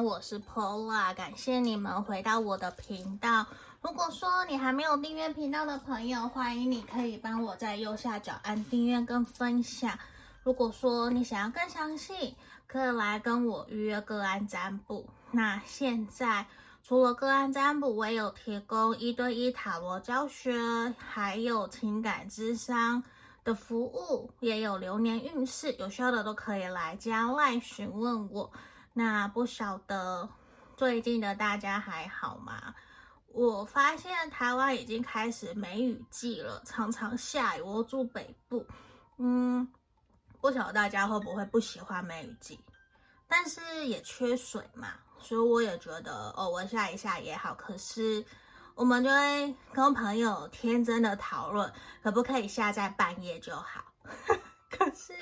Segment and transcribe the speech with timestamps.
[0.00, 3.46] 我是 Paula，感谢你们回到我的频道。
[3.80, 9.98] 如果说你还没有订阅频道的朋友，欢迎你可以帮我在右下角按订阅跟分享。
[10.44, 12.36] 如果说你想要更详细，
[12.66, 15.08] 可以来跟我预约个案占卜。
[15.30, 16.46] 那现在
[16.84, 23.02] 除了个案占卜，我也有提供一对一塔罗教学，还有情感咨商
[23.44, 28.50] 的服务，也有流年运势，有需要的都可以来加我询问我。
[28.94, 30.28] 那不晓得
[30.76, 32.74] 最近的大家还好吗？
[33.28, 37.62] 我发现台湾已经开始梅雨季了，常常下雨。
[37.62, 38.66] 我住北部，
[39.16, 39.66] 嗯，
[40.42, 42.60] 不晓得大家会不会不喜欢梅雨季，
[43.26, 47.54] 但是也缺水嘛，所以我也觉得偶尔下一下也好。
[47.54, 48.22] 可是
[48.74, 53.82] 我们就会跟朋友天真的讨论，可不可以下在半夜就好？
[54.70, 55.14] 可是。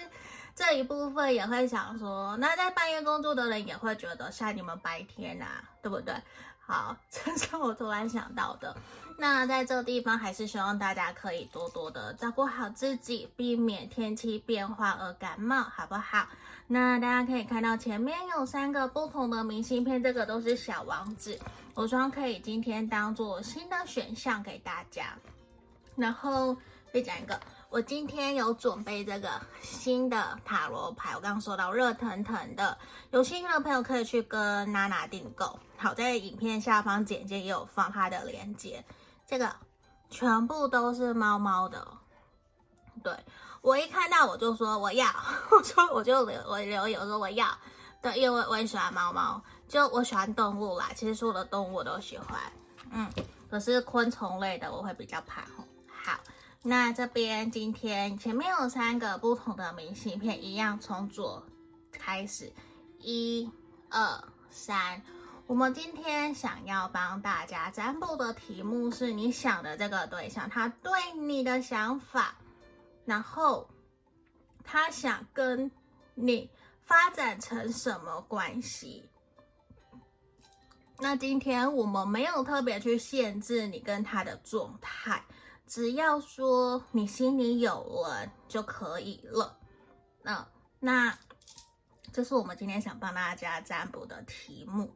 [0.61, 6.15] 这一部分也会想说，那在半夜工作的人也会觉得像你们白天呐、啊，对不对？
[6.59, 8.77] 好， 这是我突然想到的。
[9.17, 16.29] 那在这个地方，还是希望大家可以多多的照顾好自己，避免天气变化而感冒，好不好？
[16.67, 21.41] 那大家可以看到前面有三个不同的明信片，这个都是小王子，
[21.73, 25.15] 我希望可以今天当做新的选项给大家。
[25.97, 26.55] 然后
[26.93, 27.41] 再讲一个。
[27.71, 32.77] 我今天有准备这个新的塔罗牌，我刚刚说到热腾腾的，
[33.13, 35.57] 有兴趣的朋友可以去跟娜娜订购。
[35.77, 38.85] 好，在影片下方简介也有放它的链接。
[39.25, 39.55] 这个
[40.09, 41.87] 全部都是猫猫的，
[43.05, 43.17] 对，
[43.61, 45.07] 我一看到我就说我要，
[45.53, 47.47] 我说我就留我留言说我要，
[48.03, 52.37] 对，因为我也喜欢猫猫，就我喜欢动物啦，其实所有的动物我都喜欢，
[52.91, 53.09] 嗯，
[53.49, 55.43] 可是昆虫类的我会比较怕。
[55.87, 56.19] 好。
[56.63, 61.47] 那这边今天前面有三个不同的明信片，一样从左
[61.91, 62.53] 开始，
[62.99, 63.51] 一、
[63.89, 65.03] 二、三。
[65.47, 72.37] 我们今天想要帮大家占卜的题目是你想的这个对象，他对你的想法，
[73.07, 73.71] 然后
[74.63, 75.71] 他想跟
[76.15, 76.51] 你
[76.83, 79.09] 发展成什么关系？
[80.99, 85.25] 那今天我们没有特别去限制你跟他的状态。
[85.71, 89.57] 只要说你心里有了就可以了。
[90.21, 90.49] 那
[90.81, 91.17] 那
[92.13, 94.93] 这是我们今天想帮大家占卜的题目，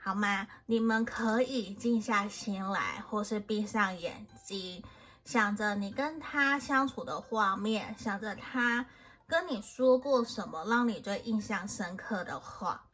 [0.00, 0.46] 好吗？
[0.66, 4.84] 你们可以静下心来，或是闭上眼睛，
[5.24, 8.86] 想着你跟他相处的画面，想着他
[9.26, 12.84] 跟你说过什么让你最印象深刻的话。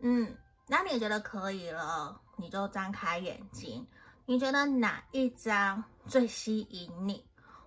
[0.00, 0.34] 嗯，
[0.66, 3.86] 那你觉得可以了，你就张开眼睛。
[4.24, 7.24] 你觉得哪一张最吸引你，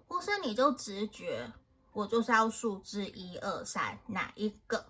[0.07, 1.51] 或是你就直觉，
[1.91, 4.85] 我就是要数字一二三，哪一个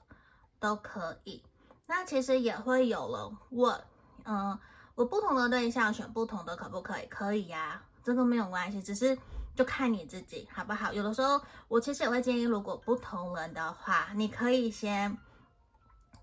[0.59, 1.43] 都可以。
[1.87, 3.83] 那其实也会有人问，
[4.23, 4.59] 嗯，
[4.93, 7.05] 我不同的对象选不同的可不可以？
[7.07, 9.17] 可以呀，这个没有关系，只是
[9.55, 10.93] 就看你自己好不好。
[10.93, 15.17] 有的时候我其实也会建议，如果不同人的话，你可以先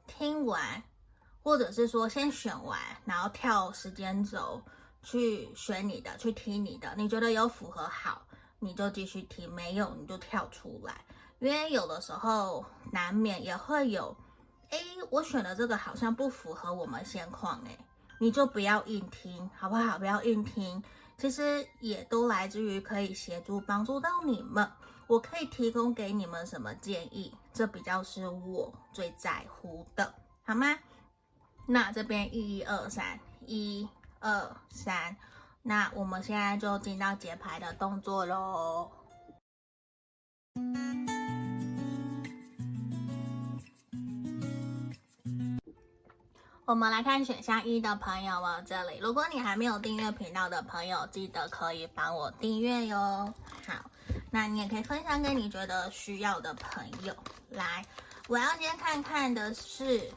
[0.06, 0.84] 听完，
[1.42, 4.62] 或者是说先选完，然后跳时间轴。
[5.06, 8.26] 去选你的，去听你的，你觉得有符合好，
[8.58, 11.04] 你就继续听；没有，你就跳出来。
[11.38, 14.16] 因为有的时候难免也会有，
[14.70, 14.78] 哎，
[15.10, 17.78] 我选的这个好像不符合我们现况，哎，
[18.18, 19.96] 你就不要硬听，好不好？
[19.96, 20.82] 不要硬听，
[21.16, 24.68] 其实也都来自于可以协助帮助到你们。
[25.06, 27.32] 我可以提供给你们什么建议？
[27.52, 30.12] 这比较是我最在乎的，
[30.42, 30.76] 好吗？
[31.68, 33.88] 那这边一、二、三，一。
[34.26, 35.16] 二三，
[35.62, 38.90] 那我们现在就进到节拍的动作喽。
[46.64, 53.32] 我们来看选项一的朋友们，这里，如果你还没有订阅频道的朋友，记得可以帮我订阅哟。
[53.68, 53.88] 好，
[54.32, 57.14] 那你也可以分享给你觉得需要的朋友。
[57.50, 57.86] 来，
[58.26, 60.10] 我要先看看的是。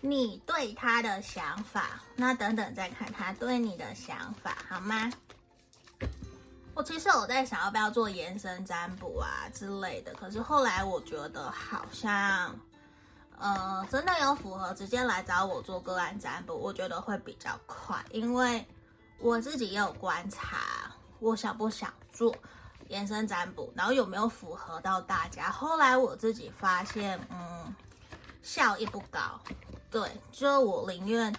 [0.00, 5.10] 你对他的想法，那等等再看他对你的想法，好吗？
[6.74, 12.54] 我其实我在想要不要做延伸占卜啊之类的，可是后来我觉得好像，
[13.38, 18.62] 呃，真的有符合直接来找我做个案占卜，我觉得会比较快，因为
[19.18, 20.58] 我自己也有观察，
[21.18, 22.36] 我想不想做
[22.88, 25.50] 延伸占卜，然后有没有符合到大家。
[25.50, 27.74] 后来我自己发现，嗯，
[28.42, 29.40] 效益不高。
[29.96, 31.34] 对，就我宁愿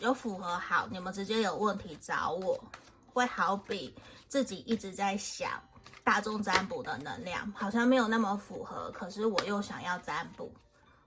[0.00, 2.58] 有符合好，你们直接有问题找我，
[3.06, 3.94] 会好比
[4.26, 5.62] 自己一直在想
[6.02, 10.52] 大众占卜的能量，好像没有那么符合，可是我又想要占卜，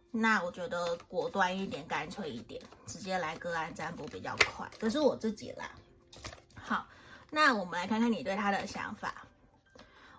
[0.09, 4.65] 那我觉得果断一点，干脆一点，直接来个案占卜比较快。
[4.79, 5.69] 可是我自己啦。
[6.55, 6.87] 好，
[7.29, 9.13] 那我们来看看你对他的想法。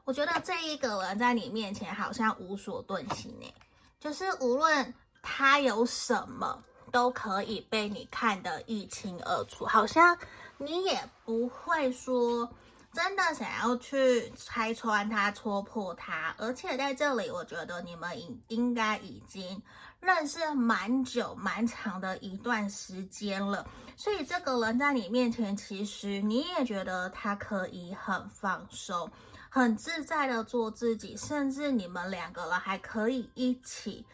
[0.05, 3.55] 我觉得这一个人在你面前好像无所遁形诶，
[3.99, 10.17] 就是无论他有什么，都可以被你看得一清二楚，好像
[10.59, 12.51] 你也不会说
[12.93, 16.35] 真的想要去拆穿他、戳破他。
[16.39, 19.63] 而且在这里，我觉得你们应应该已经
[20.01, 29.11] 认识蛮久、蛮长的一段时间了，所以这个人在你面前，其实你也觉得他可以很放松。
[29.53, 34.07] 很自在的做自己，甚至你们两个人还可以一起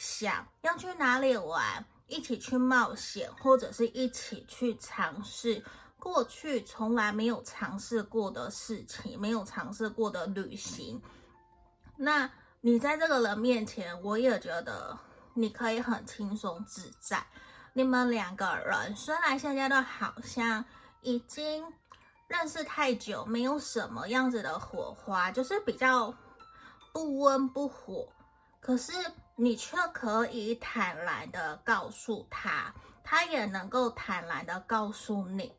[0.00, 5.62] 想要去哪里玩，一起去冒险，或者是一起去尝试
[5.98, 11.02] 过去从来没有尝试过的事情，没有尝试过的旅行。
[11.98, 12.30] 那
[12.62, 14.98] 你在这个人面前，我也觉得
[15.34, 17.26] 你可以很轻松自在。
[17.74, 20.64] 你们两个人虽然现在都好像
[21.02, 21.62] 已经。
[22.28, 26.14] 认识太久，没有什么样子的火花，就是比较
[26.92, 28.08] 不温不火。
[28.60, 28.92] 可是
[29.40, 35.54] 你却可以坦然的告诉他，他也能够坦然的告诉你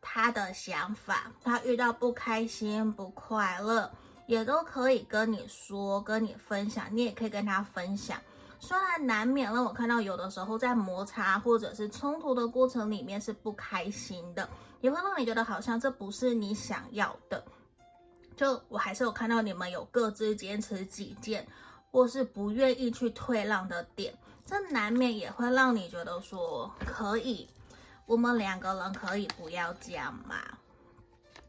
[0.00, 1.30] 他的想法。
[1.44, 3.92] 他遇到不开心、不快乐，
[4.26, 6.86] 也都可以跟你说、跟你分享。
[6.90, 8.20] 你也可以跟他分享。
[8.58, 14.48] 虽然难免让我看到有的时候在摩擦或者是冲突的过程里面是不开心的，
[14.80, 17.44] 也会让你觉得好像这不是你想要的。
[18.36, 21.46] 就我还是有看到你们有各自坚持己见，
[21.90, 24.14] 或是不愿意去退让的点，
[24.46, 27.48] 这难免也会让你觉得说可以，
[28.06, 30.36] 我们两个人可以不要这样嘛？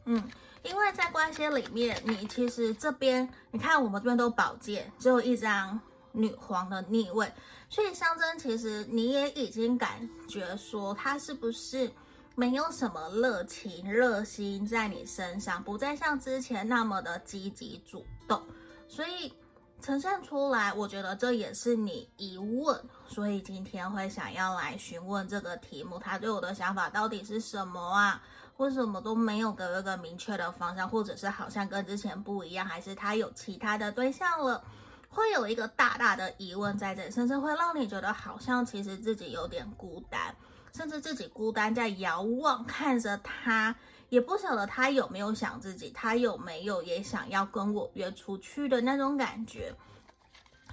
[0.06, 0.30] 嗯，
[0.64, 5.80] 因为在关系里面，你其实这边你看我们这边都宝剑，只有一张。
[6.14, 7.32] 女皇的逆位，
[7.70, 11.90] 所以象征其实你也已经感觉说他是不是
[12.36, 18.44] 没有什么热情、热心在你身上，不再像之前那么的积极主动，
[18.90, 19.32] 所以
[19.82, 28.22] 呈现出来，我觉得这也是你疑问，所以今天会想要来询问这个题目，他对我的想法到底是什么啊？
[28.58, 34.64] 为什么都没有给一个明确的方向，或者是好像跟之前不一样，还是他有其他的对象了？
[35.10, 40.36] 会有一个大大的疑问在这里，甚至会让你觉得好像其实自己有点孤单，
[40.76, 43.76] 甚至自己孤单在遥望看着他，
[44.12, 49.74] 也不晓得他有没有想自己，他有没有也想要跟我约出去的那种感觉。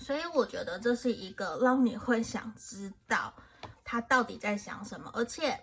[0.00, 3.32] 所以我觉得这是一个让你会想知道
[3.84, 5.60] 他到底在想什么，而且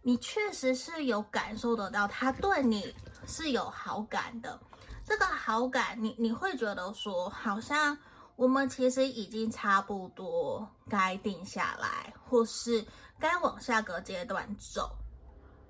[0.00, 2.94] 你确实是有感受得到他对你
[3.26, 4.58] 是有好感的。
[5.04, 7.98] 这个好感，你你会觉得说，好像
[8.34, 12.86] 我们其实已经差不多该定下来，或是
[13.18, 14.96] 该往下个阶段走。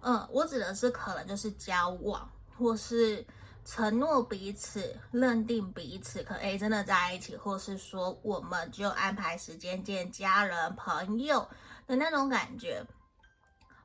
[0.06, 3.26] 嗯，我指的是可能就是交往，或是
[3.64, 11.48] 承诺彼此、认定彼此可以真的在一起，或是说我们就安排时间见家人、朋友
[11.86, 12.86] 的那种感觉。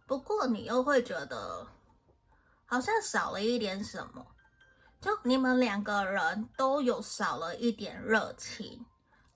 [0.06, 1.68] 不过你又会觉得，
[2.66, 4.27] 好像少了一点什么。
[5.00, 8.85] 就你们两个人都有少了一点热情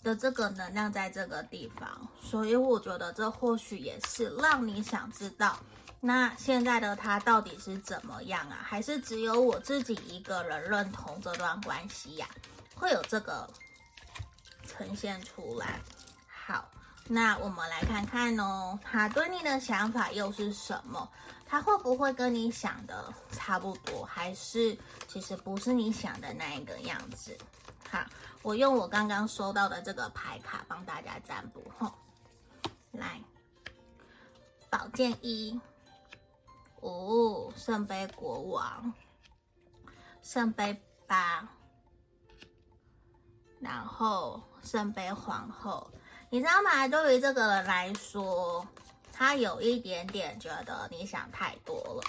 [0.04, 5.58] 的这个能量在这个地方，所以我觉得这或许也是让你想知道，
[6.06, 8.60] 那现在的他到底是怎么样啊？
[8.62, 12.28] 还是只有我自己一个人认同这段关系呀？
[12.76, 13.50] 会有这个
[14.68, 15.80] 呈现出来。
[16.28, 16.70] 好，
[17.08, 21.10] 那我们来看看哦，他对你的想法又是什么？
[21.46, 27.38] 他会不会跟你想的差不多，还是其实不是你想的那一个样子？
[27.90, 28.04] 好，
[28.42, 31.96] 我用我刚刚收到的这个牌卡帮大家占卜哈。
[32.92, 33.22] 来，
[34.70, 35.58] 宝剑一，
[36.84, 38.94] 哦，圣杯国王，
[40.22, 41.48] 圣杯八，
[43.60, 45.90] 然后圣杯皇后。
[46.30, 46.88] 你知道吗？
[46.88, 48.66] 对于这个人来说。
[49.16, 52.02] 他有一点点觉得你想太多了。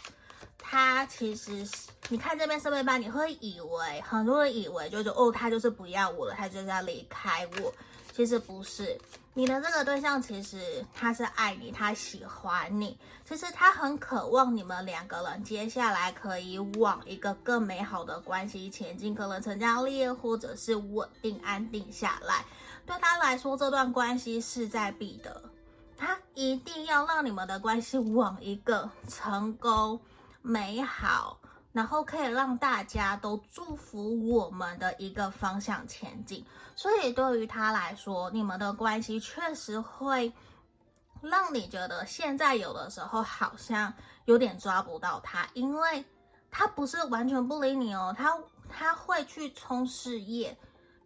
[0.57, 7.71] 他其实是，你看这边圣杯八，你会以为很多人以为就是哦，他就是不要我了，他就是要离开我。
[8.15, 8.99] 其实不是，
[9.37, 12.97] 你的这个对象其实他是爱你，他喜欢你。
[13.25, 22.45] 其实他很渴望你们两个人接下来可以往一个更美好的关系前进，可能成家立业，或者是稳定安定下来。
[22.87, 25.43] 对他来说，这段关系势在必得。
[25.97, 30.01] 他一定要让你们的关系往一个成功、
[30.43, 31.41] 美好、
[31.75, 36.47] 然后可以让大家都祝福我们的一个方向前进。
[36.77, 40.33] 所以对于他来说，你们的关系确实会
[41.21, 43.93] 让你觉得现在有的时候好像
[44.25, 46.05] 有点抓不到他，因为
[46.49, 48.39] 他不是完全不理你哦，他
[48.69, 50.57] 他会去冲事业，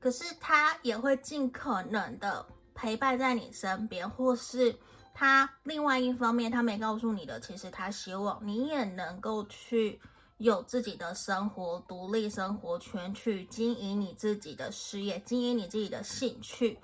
[0.01, 2.45] 可是他也会尽可能的
[2.75, 4.77] 陪伴在你身边，或是
[5.15, 9.99] 他另外一方面他没告诉你的，其实他希望你也能够去。
[10.39, 16.79] 有自己的生活，独立生活圈，去经营你自己的事业，经营你自己的兴趣。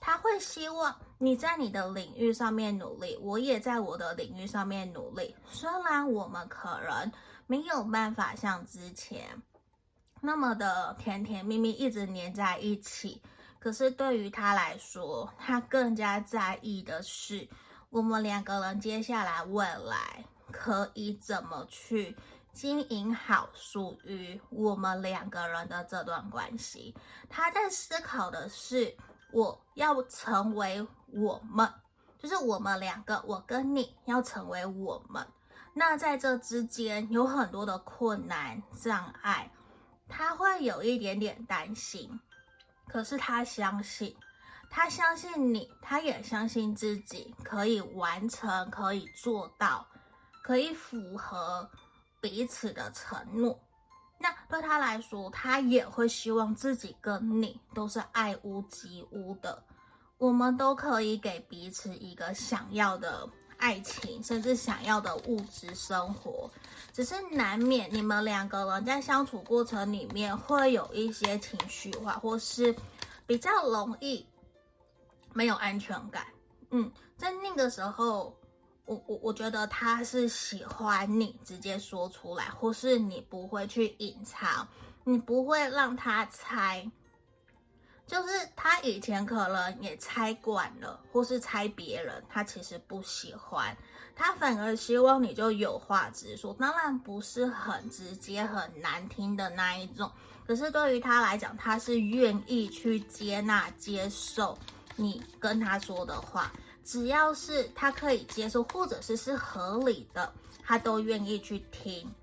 [0.00, 5.34] 他会希望你在你的领域上面努力，我也在我的领域上面努力。
[5.50, 7.10] 虽然我们可能
[7.46, 9.42] 没有办法像之前
[10.20, 13.20] 那么的甜甜蜜蜜一直黏在一起，
[13.58, 17.48] 可是对于他来说，他更加在意的是
[17.90, 22.14] 我们两个人接下来未来可以怎么去。
[22.54, 26.94] 经营好属于我们两个人的这段关系，
[27.28, 28.96] 他在思考的是，
[29.32, 31.68] 我要成为我们，
[32.18, 35.26] 就是我们两个，我跟你要成为我们。
[35.74, 39.50] 那在这之间有很多的困难障碍，
[40.08, 42.20] 他会有一点点担心，
[42.86, 44.16] 可是他相信，
[44.70, 49.84] 他相信你，他也相信自己可以完成，可以做到，
[50.44, 51.68] 可以符合。
[52.24, 53.60] 彼此的承诺，
[54.18, 59.62] 那对他来说，他也会希望自己跟你都是爱屋及乌的，
[60.16, 63.28] 我们都可以给彼此一个想要的
[63.58, 66.50] 爱情，甚至想要的物质生活。
[66.94, 72.74] 只是难免你们两个人在相处过程里面会有一些情绪化，或是
[73.26, 74.26] 比较容易
[75.34, 76.26] 没有安全感。
[76.70, 78.34] 嗯，在那个时候。
[78.86, 84.68] 我我我觉得他是喜欢你直接说出来，或是你不会去隐藏，
[85.04, 86.90] 你不会让他猜，
[88.06, 93.74] 就是他以前可能也猜惯了，或是猜别人，他其实不喜欢，
[94.14, 100.12] 他反而希望你就有话直说，当然不是很直接、很难听的那一种，
[100.46, 104.58] 可是对于他来讲，他是愿意去接纳、接受
[104.94, 106.52] 你跟他说的话。
[106.84, 112.14] 只要是他可以接受，或者是是合理的，他都愿意去听。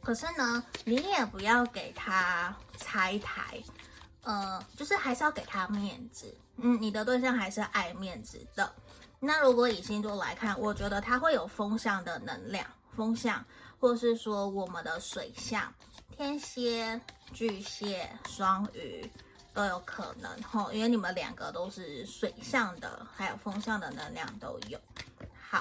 [0.00, 3.62] 可是呢，你也不要给他拆台，
[4.22, 6.32] 呃，就是还是要给他面子。
[6.56, 8.72] 嗯，你的对象还是爱面子的。
[9.20, 12.64] 那如果以星座来看，我觉得他会有风象的能量，
[12.96, 13.44] 风象，
[13.80, 15.74] 或是说我们的水象，
[16.16, 17.00] 天蝎、
[17.32, 19.10] 巨蟹、双鱼。
[19.52, 24.78] 都有可能吼，因为你们两个都是水象的，还有风象的能量都有。
[25.40, 25.60] 好，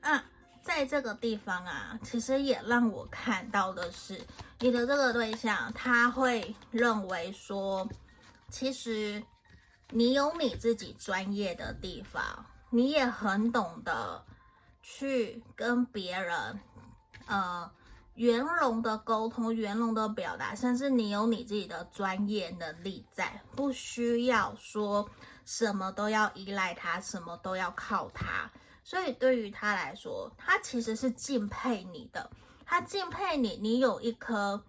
[0.00, 0.22] 那
[0.62, 4.20] 在这个地方啊，其实也让我看到的是，
[4.58, 7.88] 你的这个对象他会认为说，
[8.50, 9.22] 其实
[9.90, 14.24] 你有你自己专业的地方，你也很懂得
[14.82, 16.60] 去跟别人，
[17.26, 17.70] 呃。
[18.18, 25.08] 圆融的沟通，圆融的表达，甚至你有你自己的专业能力在，不需要说
[25.44, 28.50] 什么都要依赖他，什么都要靠他。
[28.82, 32.28] 所以对于他来说，他其实是敬佩你的，
[32.66, 34.64] 他敬佩你，你有一颗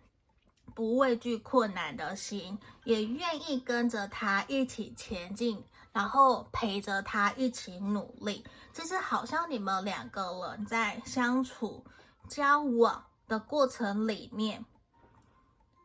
[0.76, 8.46] 不畏惧困难的心，也愿意跟着他一起前进，然后陪着他一起努力。
[8.74, 11.84] 其实好像你们两个人在相处、
[12.28, 13.06] 交往。
[13.30, 14.66] 的过程里面，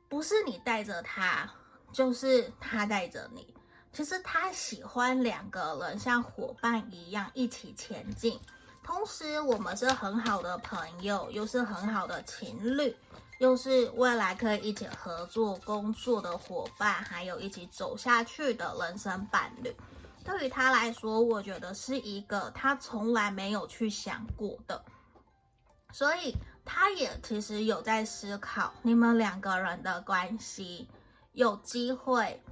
[0.09, 1.49] 不是你带着他，
[1.93, 3.55] 就是他带着你。
[3.93, 8.41] 其实他喜欢两个人像伙伴一样一起前进，
[8.83, 12.97] 同时我们是很好的朋友，又是很好的情侣，
[13.39, 19.73] 又是未来可以一起合作工作的伙伴，还有一起走下去的人生伴侣。
[20.25, 24.85] 对于他来说，我觉得是一个他从来没有去想过的，
[25.93, 26.35] 所以。
[26.65, 30.89] 他也其实有在思考你们两个人的关系，
[31.33, 32.43] 有机会，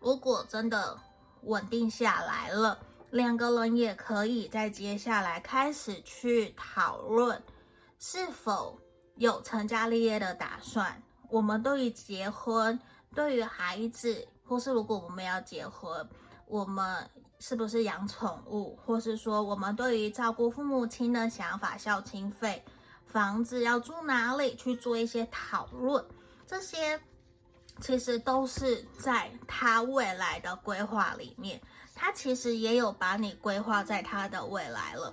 [0.00, 0.98] 如果真的
[1.42, 2.78] 稳定下来了，
[3.10, 7.42] 两个人也可以在接下来开始去讨论
[7.98, 8.78] 是否
[9.16, 11.02] 有成家立业的打算。
[11.28, 12.80] 我们对于结婚，
[13.14, 16.08] 对于孩子，或是如果我们要结婚，
[16.46, 22.64] 我们是不是养宠物，或是说我们对于照顾父母亲的想法，孝亲费。
[23.12, 24.56] 房子要住哪里？
[24.56, 26.02] 去做一些讨论，
[26.46, 26.98] 这些
[27.78, 31.60] 其实都是在他未来的规划里面。
[31.94, 35.12] 他其实也有把你规划在他的未来了，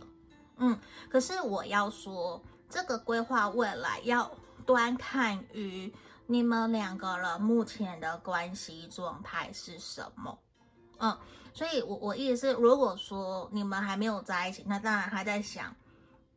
[0.55, 0.79] 嗯。
[1.09, 4.31] 可是我要说，这个规划未来要
[4.65, 5.93] 端看于
[6.25, 10.39] 你们两个人目前的关系状态是什么。
[10.99, 11.17] 嗯，
[11.53, 15.75] 所以我我意思是，如果说你们还没有在一起，那当然还在想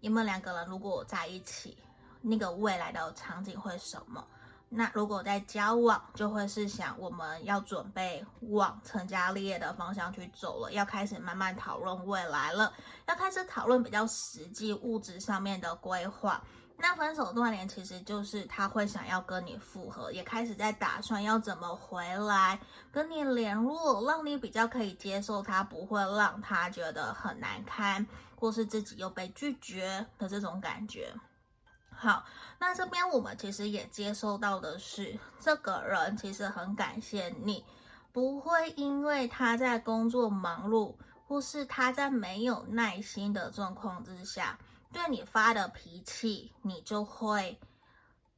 [0.02, 1.78] 你们两个人如果在一起，
[2.23, 4.26] 那个未来的场景会什么。
[4.68, 12.73] 那如果在交往，就会是想我们要准备往成家立业的方向去走了，要开始慢慢讨论未来了，
[13.06, 16.42] 要开始讨论比较实际物质上面的规划。
[16.76, 22.60] 那分手断联其实就是他会想要跟你复合，也开始在打算要怎么回来
[22.90, 31.14] 跟你联络，让你比较可以接受他，不会让他觉得很难堪，或是自己又被拒绝的这种感觉。
[31.90, 32.24] 好，
[32.58, 37.64] 那这边我们其实也接收到的是，这个人其实很感谢你，
[38.12, 40.96] 不会因为他在工作忙碌，
[41.28, 44.58] 或是他在没有耐心的状况之下，
[44.92, 47.58] 对你发的脾气，你就会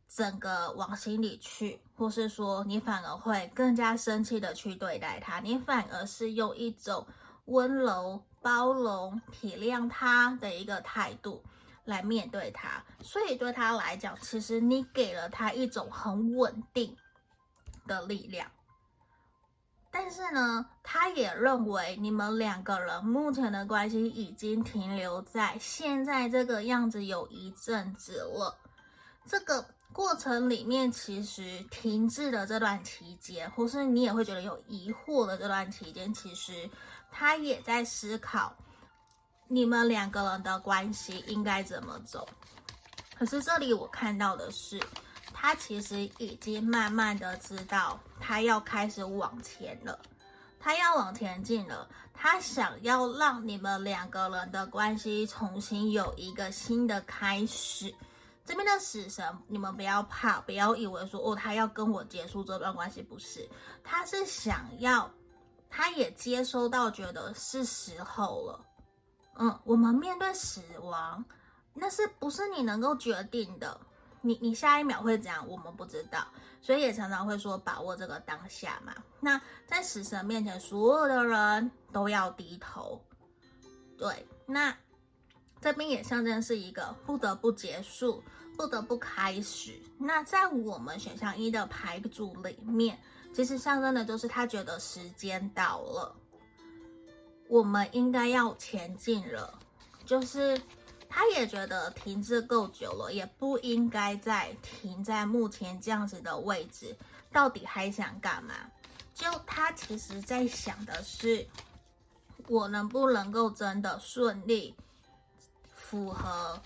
[0.09, 7.07] 整个往心里去，或是说你反而会更加生气的去对待他，你反而是用一种
[7.47, 11.43] 温柔、包容、体谅他的一个态度。
[11.87, 16.97] 来面对他，所以对他来讲，其实你给了他一种很稳定
[17.87, 18.51] 的力量。
[19.97, 28.59] 但是呢，他也认为你们两个人目前的关系已经停留在现在这个样子有一阵子了。
[29.25, 36.69] 这个过程里面，其实停滞的这段期间，或是你也会觉得有疑惑的这段期间，其实
[37.13, 38.53] 他也在思考。
[39.47, 42.27] 你们两个人的关系应该怎么走？
[43.17, 44.81] 可是这里我看到的是，
[45.33, 50.01] 他其实已经慢慢的知道，他要开始往前了，
[50.59, 57.95] 他要往前进了，他想要让你们两个人的关系重新有一个新的开始。
[58.47, 63.47] 这边的死神，你们不要怕，不要以为说哦，他要跟我结束这段关系，不是，
[63.83, 65.11] 他是想要，
[65.69, 68.65] 他也接收到，觉得是时候了。
[69.37, 71.27] 嗯，我们面对死亡，
[71.75, 73.79] 那是不是你能够决定的？
[74.25, 75.47] 你你下一秒会怎样？
[75.47, 76.27] 我们不知道，
[76.63, 78.95] 所以也常常会说把握这个当下嘛。
[79.21, 83.05] 那在死神面前，所有的人都要低头。
[83.99, 84.75] 对，那
[85.61, 88.25] 这边也象征是一个不得不结束，
[88.57, 89.79] 不得不开始。
[89.99, 92.99] 那在我们选项一的牌组里面，
[93.35, 96.17] 其实象征的就是他觉得时间到了。
[97.49, 99.59] 我们应该要前进了，
[100.07, 100.59] 就是
[101.17, 106.97] 他也觉得停滞够久了，也不应该再停在目前这样子的位置。
[107.31, 108.53] 到底还想干嘛？
[109.15, 111.47] 就他其实在想的是，
[112.49, 114.75] 我能不能够真的顺利
[115.73, 116.61] 符合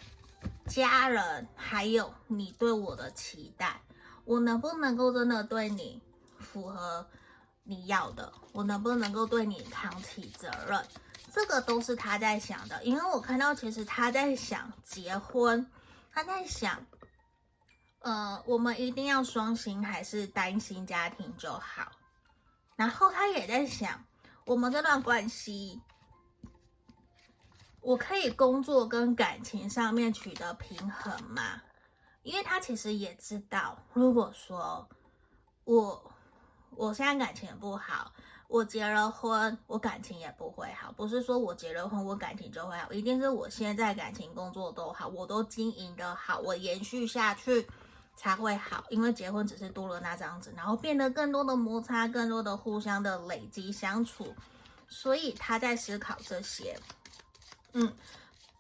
[0.66, 3.78] 家人还有你对我的期待？
[4.24, 6.00] 我能不能够真的对你
[6.38, 7.06] 符合？
[7.64, 10.82] 你要的，我能不能够对你扛起责任？
[11.38, 15.70] 这个都是他在想的，因为我看到其实他在想结婚，
[16.12, 16.84] 他在想，
[18.00, 21.92] 呃，我们一定要双薪还是单薪家庭就好？
[22.74, 24.04] 然后他也在想，
[24.46, 25.80] 我们这段关系，
[27.82, 31.62] 我可以工作跟感情上面取得平衡吗？
[32.24, 34.88] 因为他其实也知道，如果说
[35.62, 36.12] 我。
[36.76, 38.12] 我现在感情不好，
[38.48, 40.90] 我结了婚，我感情也不会好。
[40.92, 47.68] 不是说我结了婚，我感情就会好，一定是我现在感情、工作都好，我都经营得好，我延续下去
[48.16, 48.82] 才会好。
[48.88, 54.34] 因为结婚只是多了那张纸，然后变得更多的摩擦，更多的互相的累积相处，
[54.88, 56.74] 所以他在思考这些。
[57.74, 57.92] 嗯，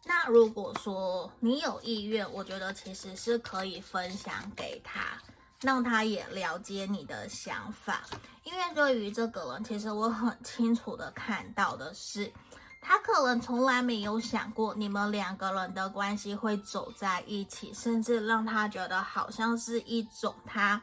[0.04, 5.18] 那如果说你有意愿，我觉得其实是可以分享给他。
[5.60, 8.02] 让他也了解你的想法，
[8.44, 12.32] 因为对于这个人，其实我很清楚的看到的是，
[12.80, 20.80] 他可能从来没有想过你们两个人的关系会走在一起，甚至让他觉得好像是一种他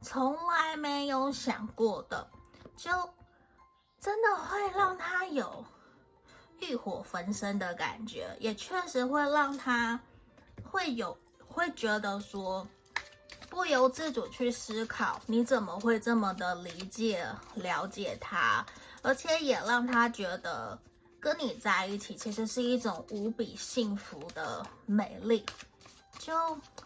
[0.00, 2.28] 从来没有想过的，
[2.76, 2.90] 就
[4.00, 5.64] 真的会让他有
[6.58, 10.00] 欲火焚身的感觉，也确实会让他
[10.64, 12.66] 会有会觉得说。
[13.48, 18.64] 不由自主去思考，你怎么会这么的理解、了解他，
[19.02, 20.78] 而且也让他觉得
[21.18, 25.44] 跟你在一起其实是一种无比幸福的美丽，
[26.18, 26.34] 就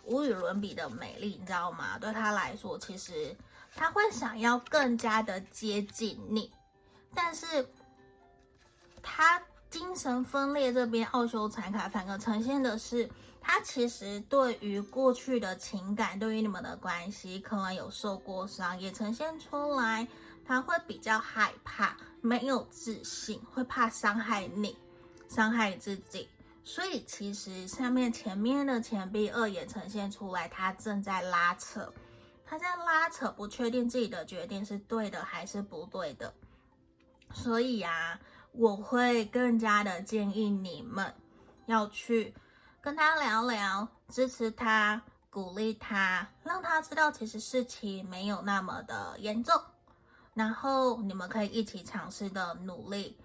[0.05, 1.99] 无与伦比的美丽，你知道吗？
[1.99, 3.37] 对他来说，其实
[3.75, 6.53] 他会想要更加的接近你，
[7.15, 7.67] 但是
[9.03, 13.11] 他精神分裂这边奥修禅卡反而呈现的是。
[13.53, 20.07] 他其实对于过去的情感，对于你们的关系，可能有受过伤，也呈现出来，
[20.47, 24.79] 他会比较害怕，没有自信，会怕伤害你，
[25.29, 26.29] 伤害自己。
[26.63, 31.93] 所以其实下面前面的钱币二也呈现出来，他正在拉扯，
[32.47, 36.33] 他在拉扯，不确定自己的决定是对的还是不对的。
[37.35, 38.21] 所以啊，
[38.53, 41.13] 我会更加的建议你们
[41.67, 42.33] 要去
[42.83, 49.63] 跟他聊聊，支持他，鼓励他，让他知道其实事情没有那么的严重，
[50.33, 53.19] 然后你们可以一起尝试的努力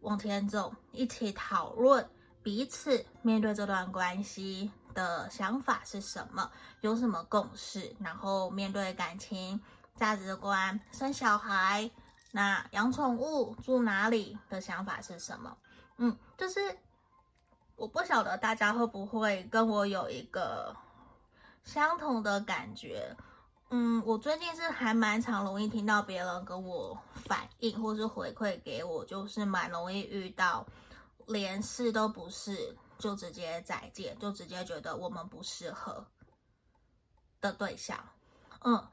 [0.00, 2.08] 往前走，一起讨论。
[2.42, 6.50] 彼此面对这段关系的想法是什么？
[6.80, 7.94] 有什么共识？
[8.00, 9.60] 然后面对感情、
[9.94, 11.88] 价值观、生小孩、
[12.32, 15.56] 那养宠物、住哪里的想法是什么？
[15.98, 16.76] 嗯，就是
[17.82, 20.76] 我不晓得大家会不会跟我有一个
[21.64, 23.16] 相同的感觉。
[23.70, 30.64] 嗯，我最近是还蛮常容易听到别人跟我反映或是回馈给我，就是蛮容易遇到。
[31.26, 36.06] 连试都不试，就直接再见，就直接觉得我们不适合
[37.40, 37.98] 的对象。
[38.60, 38.86] 嗯，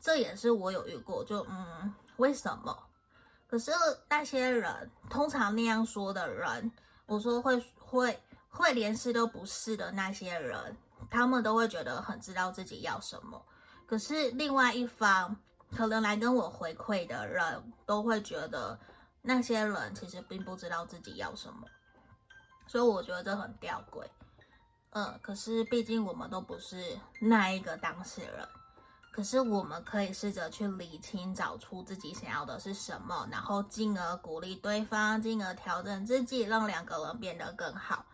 [0.00, 2.84] 这也是我有遇过，就嗯，为什么？
[3.48, 3.72] 可是
[4.08, 6.70] 那些人通常那样说的人，
[7.06, 10.76] 我说会会会连试都不试的那些人，
[11.10, 13.44] 他们都会觉得很知道自己要什么。
[13.86, 15.36] 可是另外一方
[15.70, 18.78] 可能来跟我回馈的人，都会觉得。
[19.20, 21.66] 那些人其实并不知道自己要什么，
[22.66, 24.04] 所以我觉得这很吊诡。
[24.90, 28.48] 嗯，可是毕竟我们都不是那一个当事人，
[29.12, 38.06] 可是我们可以试着去理清，找出自己想要的是什么，然后进而鼓励对方，进而调整自己，让两个人变得更好。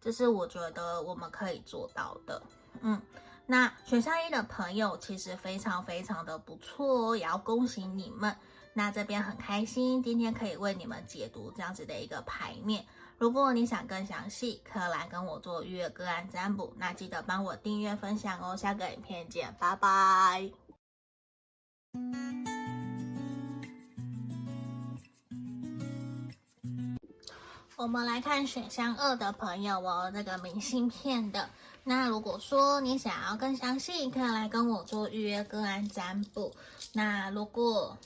[0.00, 2.42] 这是我觉得我们可以做到的。
[2.80, 3.00] 嗯，
[3.46, 8.34] 那选项一的朋友其实非常非常的不错哦，也要恭喜你们。
[8.72, 12.86] 那这边很开心，今天可以为你们解读这样子的一个牌面。
[13.18, 16.72] 如果你想更详细，可以来跟我做预约个案占卜。
[16.78, 18.56] 那记得帮我订阅分享哦。
[18.56, 20.50] 下个影片见，拜拜。
[27.80, 31.48] 我们来看选项二的朋友哦，这个明信片的。
[31.82, 36.54] 那如果说你想要更详细，可以来跟我做预约个案占卜。
[36.92, 37.96] 那如果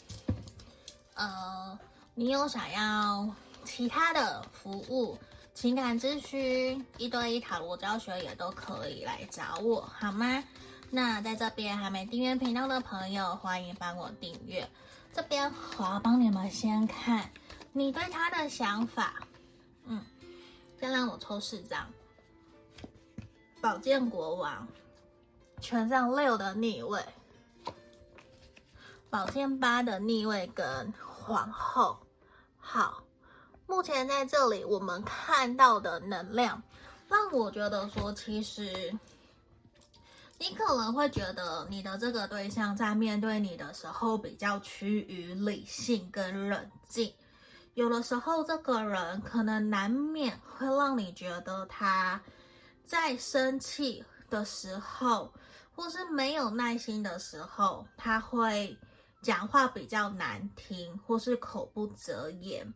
[1.15, 1.77] 呃，
[2.15, 3.29] 你有想要
[3.65, 5.19] 其他的服务、
[5.55, 10.45] 情感咨询、一对一塔罗教学也都可以来找我，好吗？
[10.89, 14.71] 那在这边还没订阅频道的朋友，欢迎帮我订阅。
[15.13, 17.29] 这边我要帮你们先看
[17.73, 19.15] 你对他的想法。
[20.85, 21.91] 先让我抽四张，
[23.63, 24.69] 宝剑国王，
[25.59, 27.03] 权杖六的逆位。
[29.09, 31.97] 宝剑八的逆位跟皇后，
[32.59, 33.03] 好，
[33.67, 36.63] 目前在这里我们看到的能量，
[37.09, 38.95] 让我觉得说，其实
[40.37, 47.11] 你可能会觉得你的这个对象在面对你的时候比较趋于理性跟冷静，
[47.75, 52.21] 有的时候这个人可能难免会让你觉得他
[52.85, 55.33] 在生气的时候，
[55.75, 58.77] 或是没有耐心的时候，他会。
[59.23, 62.75] 讲话比较难听，或是口不择言。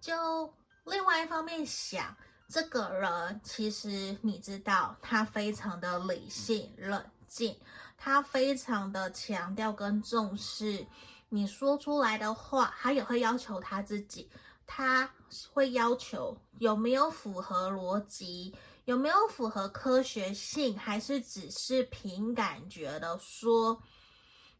[0.00, 0.50] 就
[0.84, 2.16] 另外一方面想，
[2.48, 7.54] 这个人其实你知道，他非常的理性冷静，
[7.98, 10.86] 他非常的强调跟重视
[11.28, 14.30] 你说出来的话，他也会要求他自己，
[14.66, 15.10] 他
[15.52, 23.82] 会要求有没有符合逻辑，有没有符合科学性，还是只是凭感觉的说。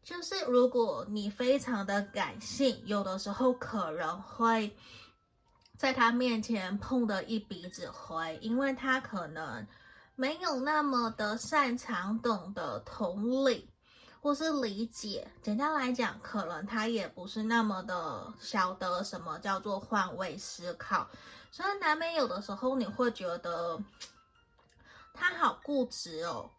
[0.03, 4.73] 就是如果你非常的感性，有的时候可能会
[5.77, 9.67] 在他面前碰得一鼻子灰，因为他可能
[10.15, 13.69] 没有那么的擅长懂得同理
[14.27, 15.25] 或是理解。
[15.41, 21.07] 简单来讲，可能他也不是那么的晓得什么叫做换位思考，
[21.49, 23.79] 所以难免有的时候你会觉得
[25.13, 26.49] 他好固执哦。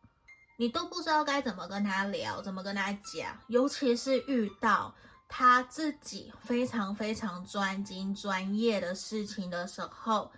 [0.56, 4.94] 你都不知道该怎么跟他聊，怎么跟他讲，尤其是遇到
[5.28, 10.32] 他自己非常非常专精专业的事情的时候，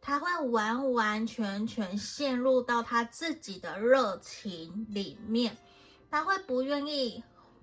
[0.00, 5.58] 他会完完全全陷入到他自己的热情里面，
[6.10, 7.22] 他会不愿意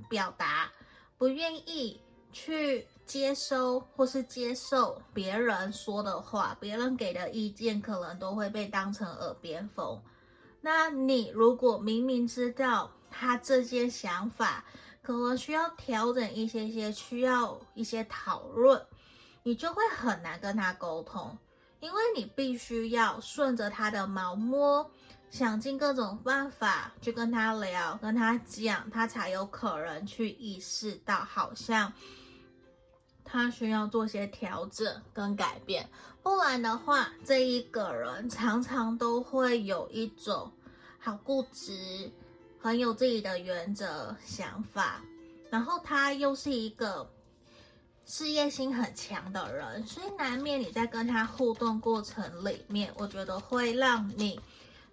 [0.09, 0.71] 表达，
[1.17, 1.99] 不愿意
[2.31, 10.01] 去接收或是接受别人说的话，别人给的意见可能都会被当成耳边风。
[10.61, 14.65] 那你如果明明知道他这些想法
[15.01, 18.85] 可能需要调整一些些，需要一些讨论，
[19.43, 21.37] 你就会很难跟他沟通，
[21.79, 24.91] 因为你必须要顺着他的毛摸，
[25.29, 31.91] 想尽各种办法去跟他聊，跟他讲，他才有可能去意识到，好像
[33.23, 35.87] 他需要做些调整跟改变。
[36.23, 40.51] 不然的话，这一个人常常都会有一种
[40.97, 42.09] 好固执，
[42.59, 45.01] 很有自己的原则想法，
[45.51, 47.07] 然后他又是一个
[48.05, 54.39] 事业心很强的人，所以难免你在跟他互动过程里面，我觉得会让你。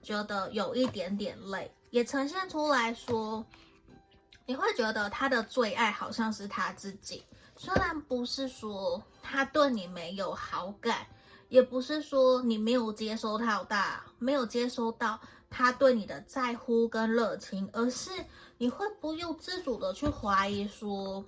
[0.05, 3.45] 觉得有一点点累，也呈现出来说，
[4.47, 7.25] 你会觉得他的最爱好像是他自己。
[7.57, 11.07] 虽然不是说他对你没有好感，
[11.49, 18.11] 也不是说你没有接收到大，没有接收到他对你的在乎跟热情，而是
[18.59, 21.25] 你会不由自主的去怀疑说，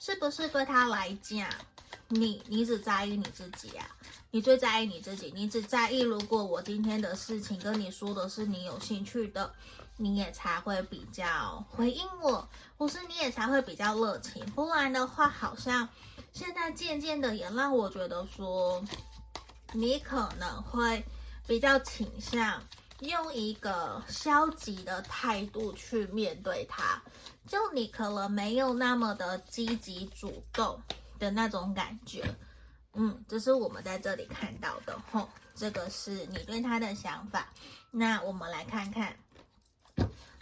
[0.00, 1.48] 是不是对他来讲，
[2.08, 3.86] 你你只在意你自己啊？
[4.30, 9.52] 你最在意你自己，你只在意如果我今天的事情跟你说的是你有兴趣的，
[9.96, 14.44] 你也才会比较回应我，或是你也才会比较热情。
[14.50, 15.88] 不然的话，好像
[16.32, 18.84] 现在渐渐的也让我觉得说，
[19.72, 21.02] 你可能会
[21.46, 22.62] 比较倾向
[23.00, 27.02] 用一个消极的态度去面对他，
[27.46, 30.78] 就你可能没有那么的积极主动
[31.18, 32.24] 的那种感觉。
[32.94, 37.46] 嗯，这是我们在这里看到的吼，这个是你对他的想法。
[37.90, 39.14] 那我们来看看，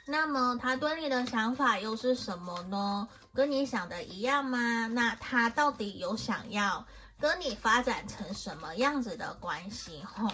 [0.06, 3.08] 那么他对你的想法又是什么呢？
[3.34, 4.86] 跟你想的一样吗？
[4.86, 6.86] 那他到底有想要
[7.18, 10.02] 跟你发展成什么样子的关系？
[10.04, 10.30] 吼，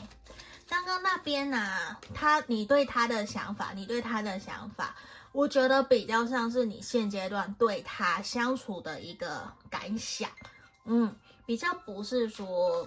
[0.69, 4.95] 刚刚那边呢、他你对他的想法，你对他的想法，
[5.33, 10.31] 我觉得比较像是你现阶段对他相处的一个感想，
[10.85, 11.15] 嗯。
[11.45, 12.87] 比较不是说，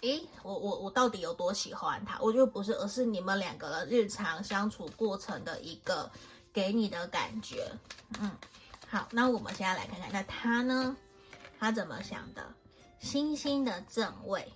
[0.00, 2.18] 诶，我我我到底有多喜欢他？
[2.20, 6.10] 我觉得不是，而是你们两个人日常相处过程的一个
[6.52, 7.70] 给你的感觉。
[8.18, 8.28] 嗯，
[8.88, 10.96] 好，那我们现在来看看，那他呢？
[11.60, 12.44] 他怎么想的？
[12.98, 14.52] 星星的正位，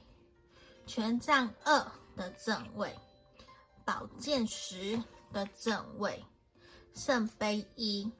[0.85, 1.87] 权杖二
[2.17, 2.93] 的正位，
[3.85, 5.01] 宝剑十
[5.33, 6.23] 的正位，
[6.95, 8.11] 圣杯一。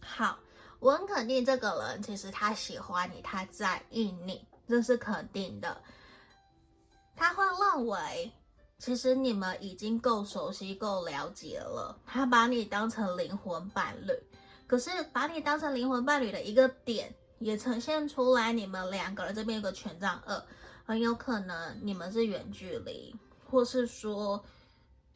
[0.00, 0.38] 好。
[0.80, 5.80] 我很肯定这个人，其实他喜欢你，他在意你，这是肯定的。
[7.16, 8.30] 他会认为，
[8.78, 11.98] 其实你们已经够熟悉、够了解了。
[12.04, 14.12] 他把你当成灵魂伴侣，
[14.66, 20.44] 可是把你当成灵魂伴侣的一个点，也呈现出来，你们两个人这边有个权杖二，
[20.84, 23.16] 很有可能你们是远距离，
[23.48, 24.44] 或是说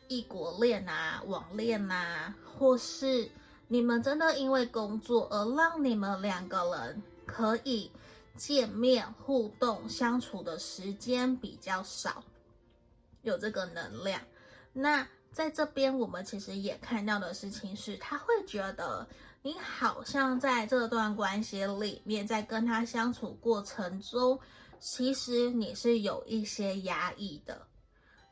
[0.08, 3.30] 异国恋啊、网恋啊，或是。
[3.70, 7.92] 你们真的因为工作而让你们两个人可以
[8.34, 12.24] 见面、互动、相处的时间比较少，
[13.20, 14.22] 有这个能量。
[14.72, 19.06] 那在这边，我们其实也看到的事情是，他会觉得
[19.42, 24.40] 你好像在这段关系里面，在跟他相处过程中，
[24.80, 27.67] 其实你是有一些压抑的。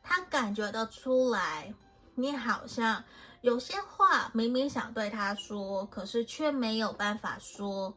[0.08, 1.74] 他感觉得出来，
[2.14, 3.02] 你好像。
[3.42, 7.96] 有些话明明想对他说，可是却没有办法说，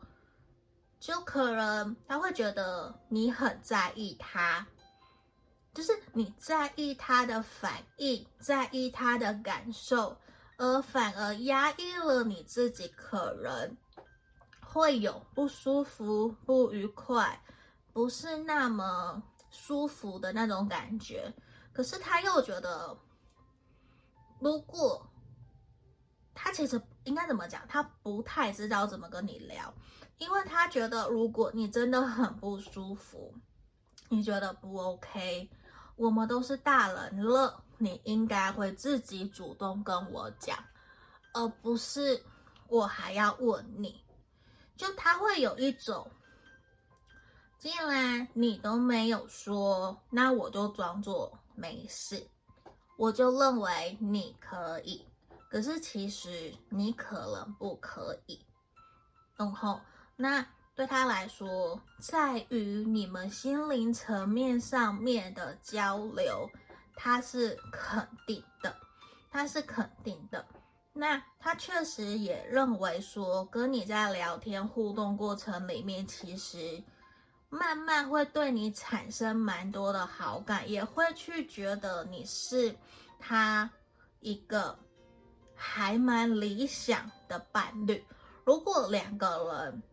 [1.00, 4.68] 就可能他会觉得你很在意他，
[5.74, 10.16] 就是你在意他的反应，在意他的感受，
[10.58, 13.76] 而反而压抑了你自己，可能
[14.62, 17.42] 会有不舒服、不愉快，
[17.92, 21.34] 不是那么舒服的那种感觉。
[21.80, 22.98] 可是他又觉得，
[24.42, 25.10] 如果
[26.34, 27.66] 他其实应该怎么讲？
[27.70, 29.74] 他不太知道怎么跟你聊，
[30.18, 33.34] 因为他觉得如果你真的很不舒服，
[34.10, 35.50] 你觉得不 OK，
[35.96, 40.62] 我们都是大人了，你应该会自己主动跟我讲，
[41.32, 42.22] 而不是
[42.68, 44.04] 我还要问你。
[44.76, 46.12] 就他会有一种，
[47.58, 52.26] 既然你都没有说，那我就装作没事，
[52.98, 55.06] 我就认为你可以。
[55.52, 58.46] 可是其实你可能不可以，
[59.36, 59.82] 然后
[60.16, 60.46] 那
[60.76, 66.48] 对他来说，在于你们心灵层面上面的交流，
[66.96, 68.76] 他是肯定的，
[69.32, 70.46] 他是肯定的。
[70.94, 76.84] 那他确实也认为说，跟你在聊天互动过程里面，其实
[77.50, 82.76] 慢慢会对你产生蛮多的好感，也会去觉得你是
[83.20, 83.70] 他
[84.20, 84.78] 一个
[85.56, 88.04] 还蛮理想的伴侣。
[88.46, 89.84] 如果两个人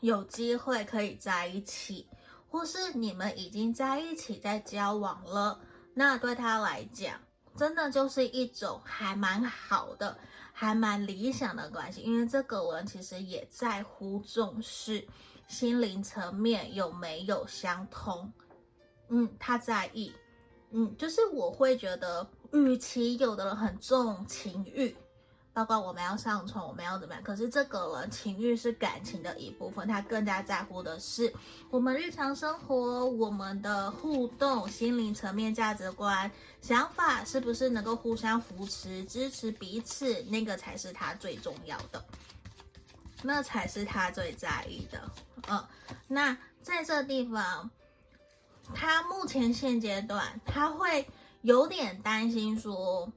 [0.00, 2.08] 有机会可以在一起，
[2.50, 5.60] 或是你们已经在一起在交往了，
[5.94, 7.20] 那对他来讲。
[7.56, 10.18] 真的就是一种还蛮好的、
[10.52, 15.06] 还蛮理想的关系，因为这个人其实也在乎重视
[15.46, 18.32] 心灵层面有没有相通，
[19.08, 20.12] 嗯，他在意，
[20.70, 24.94] 嗯，就是我会觉得，与其有的人很重情欲。
[25.52, 27.22] 包括我们要上床，我们要怎么样？
[27.22, 31.32] 可是这个人情欲是感情的一部分，他更加在乎的是
[31.70, 36.28] 我们日常生活、我们的互动、心灵层面、价值观、
[36.60, 40.24] 想法是不是能够互相扶持、支持彼此？
[40.24, 42.04] 那个才是他最重要的，
[43.24, 45.10] 那才是他最在意的。
[45.48, 45.66] 嗯，
[46.06, 47.70] 那在这地方，
[48.74, 51.08] 他目前现阶段他会
[51.42, 53.10] 有点担心说。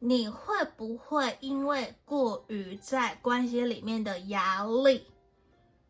[0.00, 5.06] 你会不会因为过于在关系里面的压力，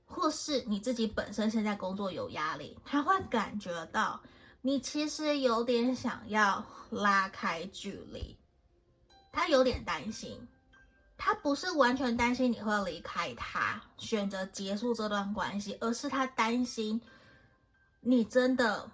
[0.06, 4.20] 或是你自己本身现在工作有压力，他会感觉到
[4.60, 8.38] 你其实有点想要拉开距离，
[9.32, 10.46] 他有点担心，
[11.16, 17.00] 他不是完全担心你会离开他，选择结束这段关系，而是他担心
[18.00, 18.90] 你真的。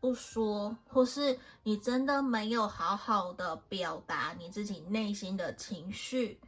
[0.00, 6.38] 不说，或是你真的没有好好的表达你自己内心的情绪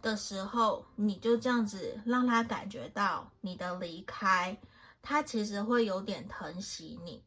[0.00, 4.56] 的时候，你就这样子让他感觉到你的离开，
[5.02, 7.24] 他其实会有点疼惜你，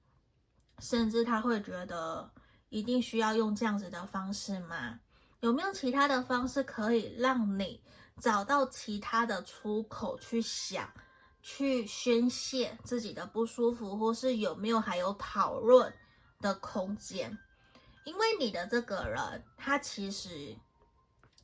[0.79, 2.31] 甚至他会觉得
[2.69, 5.01] 一定需要用这样子的方式吗？
[5.45, 7.79] 有没有其他的方式可以让你
[8.19, 10.91] 找到其他的出口去想？
[11.43, 15.93] 去宣泄自己的不舒服，或是有没有还有讨论
[16.41, 17.37] 的空间？
[18.05, 20.55] 因为你的这个人，他其实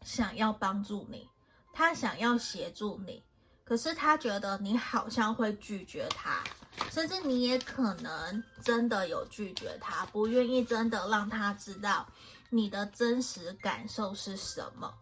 [0.04, 1.30] 想要帮助你，
[1.72, 3.24] 他想要协助你，
[3.64, 6.44] 可是他觉得你好像会拒绝他，
[6.90, 12.08] 甚至你也可能真的有拒绝他，不愿意真的让他知道
[12.52, 14.94] 你的真实感受是什么。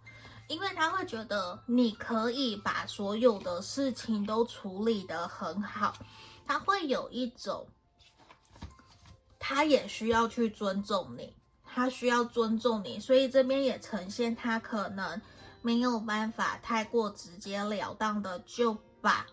[0.47, 5.93] 因为他会觉得你可以把所有的事情都处理得很好，
[6.47, 7.67] 他会有一种，
[9.37, 15.21] 他也需要去尊重你，他需要尊重你，所以这边也呈现他可能
[15.61, 19.27] 没有办法太过直截了当的就把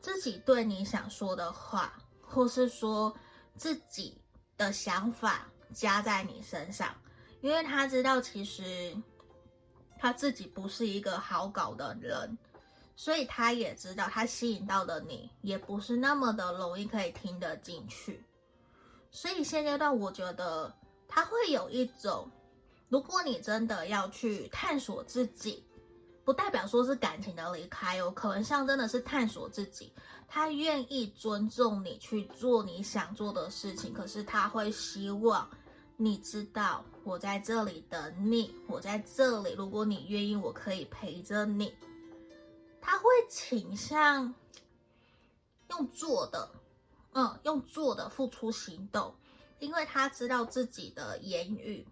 [0.00, 3.12] 自己对你想说的话，或是说
[3.56, 4.16] 自己
[4.56, 6.94] 的想法加在你身上，
[7.44, 8.96] 因为他知道其实。
[9.96, 12.36] 他自己不是一个好搞的人，
[12.94, 18.22] 所以他也知道他吸引到的你也不是那么的容易可以听得进去。
[19.10, 20.70] 所以现阶段我觉得
[21.08, 22.30] 他会有一种，
[22.90, 25.64] 如果你真的要去探索自己，
[26.22, 29.90] 不代表说是感情的离开哦，可能像真的是探索自己。
[30.28, 35.48] 他愿意尊重你去做你想做的事情，可是他会希望。
[35.96, 39.52] 你知道我在这里等你，我在这里。
[39.52, 41.72] 如果你愿意，我可以陪着你。
[42.80, 44.34] 他会倾向
[45.70, 46.50] 用做的，
[47.12, 49.14] 嗯，用做的付出行动，
[49.60, 51.86] 因为他知道自己的言语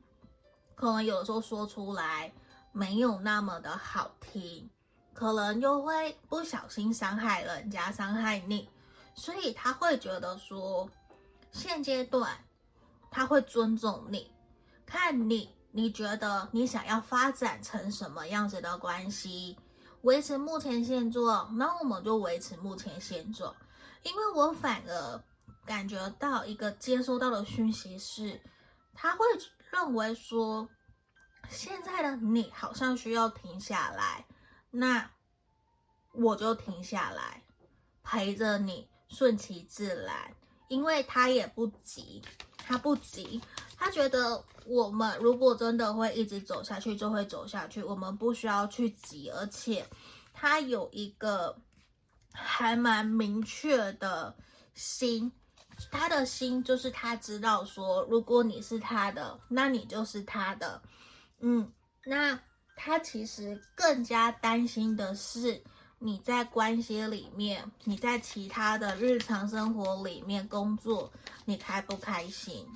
[0.74, 2.32] 可能有的时候说出来
[2.72, 4.68] 没有那么的好听，
[5.14, 8.68] 可能又会不小心伤害人家，伤害你，
[9.14, 10.90] 所以他会觉得说
[11.52, 12.36] 现阶段。
[13.12, 14.32] 他会尊重你，
[14.86, 19.56] 看你，你觉得你想要发展成什么样子的关系？
[20.00, 23.54] 维持目前现状，那我们就维持目前现状。
[24.02, 25.22] 因为我反而
[25.66, 28.40] 感觉到一个接收到的讯息是，
[28.94, 29.24] 他会
[29.70, 30.68] 认为说，
[31.50, 34.26] 现在的你好像需要停下来，
[34.70, 35.10] 那
[36.14, 37.44] 我就停下来，
[38.02, 40.34] 陪着你，顺其自然，
[40.68, 42.22] 因为他也不急。
[42.72, 43.38] 他不急，
[43.76, 47.82] 他觉得我们如果真的会一直走下去，就会走下去。
[47.82, 49.86] 我们不需要去急，而且
[50.32, 51.54] 他有一个
[52.32, 54.34] 还蛮明确的
[54.72, 55.30] 心，
[55.90, 60.80] 他的心就是他知道说，如果你是他的，那你就是他的。
[61.40, 61.70] 嗯，
[62.06, 62.40] 那
[62.74, 65.62] 他其实更加担心的是。
[66.04, 71.08] 你在关系里面，你在其他的日常生活里面工作，
[71.44, 72.66] 你开不开心？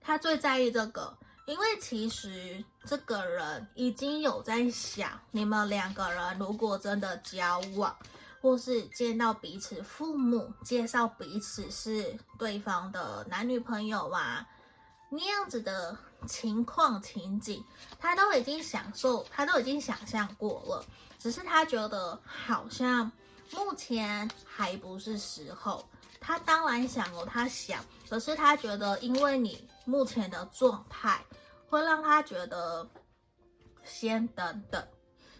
[0.00, 1.16] 他最在意这个，
[1.46, 7.96] 因为其实这个人已经有在想，你们两个人如果真的交往，
[8.40, 14.44] 或是见到彼此父母，介绍彼此是对方的男女朋友啊，
[15.10, 15.96] 那样子的
[16.26, 17.64] 情况情景，
[17.98, 20.84] 他都已经享受，他都已经想象过了，
[21.18, 23.10] 只是他觉得好像
[23.52, 25.88] 目前还不是时候。
[26.20, 31.24] 他当然想哦，他想，可是他觉得，因为你目前的状态，
[31.68, 32.86] 会让他觉得
[33.84, 34.86] 先等等，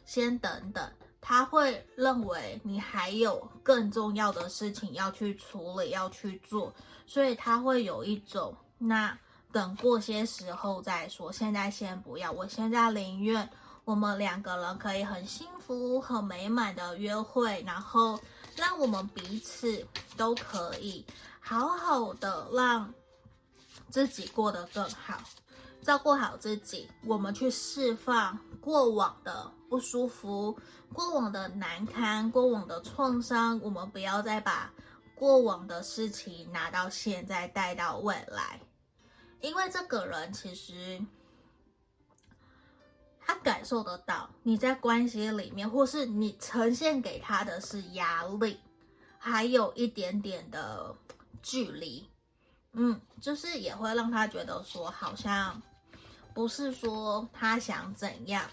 [0.06, 0.90] 先等等。
[1.20, 6.72] 他会认为你还有更重要的事情要去处理，要去做，
[7.06, 9.18] 所以他会有一种，那
[9.52, 12.32] 等过些时候再说，现在先不要。
[12.32, 13.48] 我现在宁愿
[13.84, 18.18] 我们两个人可以很幸福、很美满的约会，然后。
[18.56, 19.86] 让我们彼此
[20.16, 21.06] 都可以
[21.38, 22.92] 好好的让
[23.88, 25.20] 自己过得更好，
[25.80, 26.90] 照顾好自己。
[27.06, 30.58] 我们去释放过往的不舒服、
[30.92, 33.60] 过往的难堪、过往的创伤。
[33.62, 34.72] 我们不要再把
[35.14, 38.58] 过往的事情拿到现在带到未来，
[39.40, 41.00] 因为这个人其实。
[43.30, 48.58] 他感受得到你在关系里面，或是你呈现给他的是压力，
[49.18, 50.96] 还有一点点的
[51.42, 52.08] 距离，
[52.72, 55.60] 嗯，就是也会让他觉得说，好像
[56.32, 58.48] 不是说他想怎样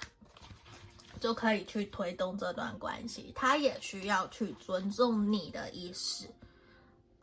[1.21, 6.27] 就可以去推动这段关系，他也需要去尊重你的意思，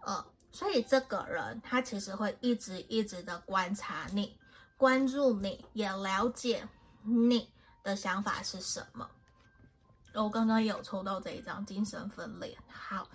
[0.00, 4.38] 呃，所以这个人他其实会一直一直的观察你，
[4.76, 6.68] 关注你，也了解。
[7.04, 7.50] 你
[7.82, 9.08] 的想法是什么？
[10.14, 12.56] 我刚刚有抽到这一张精神分裂。
[12.68, 13.08] 好，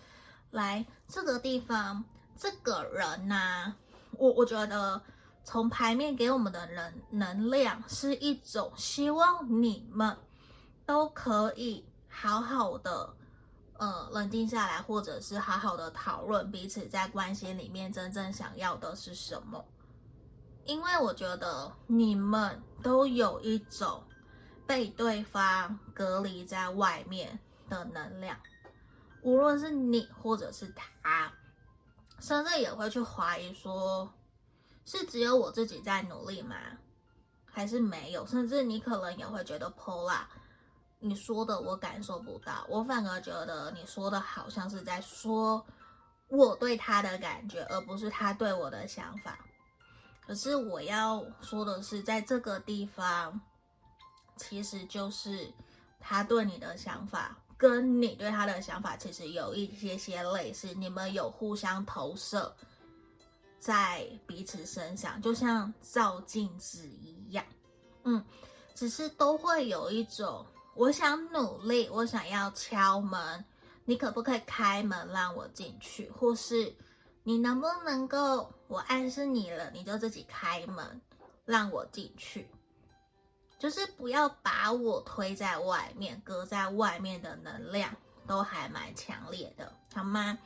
[0.51, 2.03] 来这个地方，
[2.37, 3.73] 这个人呢、
[4.11, 5.01] 我我觉得
[5.45, 10.17] 从牌面给我们的人能量是一种希望你们
[10.85, 13.15] 都可以好好的，
[13.77, 19.63] 呃，冷静下来，或者是好好的讨论彼此在关系里面真正想要的是什么。
[20.65, 24.03] 因为我觉得你们都有一种
[24.65, 28.37] 被对方隔离在外面的能量，
[29.21, 31.31] 无论是你或者是他，
[32.19, 34.11] 甚至也会去怀疑说，
[34.85, 36.55] 是只有我自己在努力吗？
[37.45, 38.25] 还是没有？
[38.25, 40.21] 甚至你可能也会觉得 Paula，
[41.07, 45.65] 你说的我感受不到，我反而觉得你说的好像是在说
[46.27, 49.39] 我对他的感觉，而不是他对我的想法。
[50.25, 53.39] 可是我要说的是，在这个地方，
[54.35, 55.51] 其实就是
[55.99, 62.53] 他对你的想法，跟你对他的想法其实有一些些类似，你们有互相投射
[63.57, 67.45] 在彼此身上，就像照镜子一样。
[68.03, 68.23] 嗯，
[68.75, 70.45] 只是都会有一种，
[70.77, 73.43] 我想努力，我想要敲门，
[73.85, 76.75] 你可不可以开门让我进去，或是。
[77.23, 81.01] 你能不能够，我暗示你了，你就自己开门，
[81.43, 82.47] 让我进去。
[83.59, 87.93] 就是不要把我推在外面，隔在外面的能量
[88.25, 90.37] 都还蛮强烈的，好吗？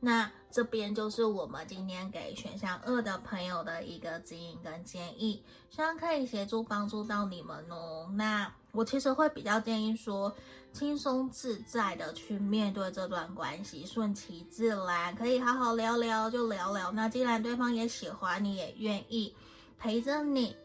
[0.00, 8.10] 那这边就是我们今天给选项二的朋友的一个指引跟建议，希望可以协助帮助到你们哦。
[8.14, 10.34] 那我其实会比较建议说，
[10.72, 16.90] 轻松自在的去面对这段关系，顺其自然，可以好好聊聊就聊聊。
[16.92, 19.36] 那既然对方也喜欢你，也愿意
[19.78, 20.56] 陪着你，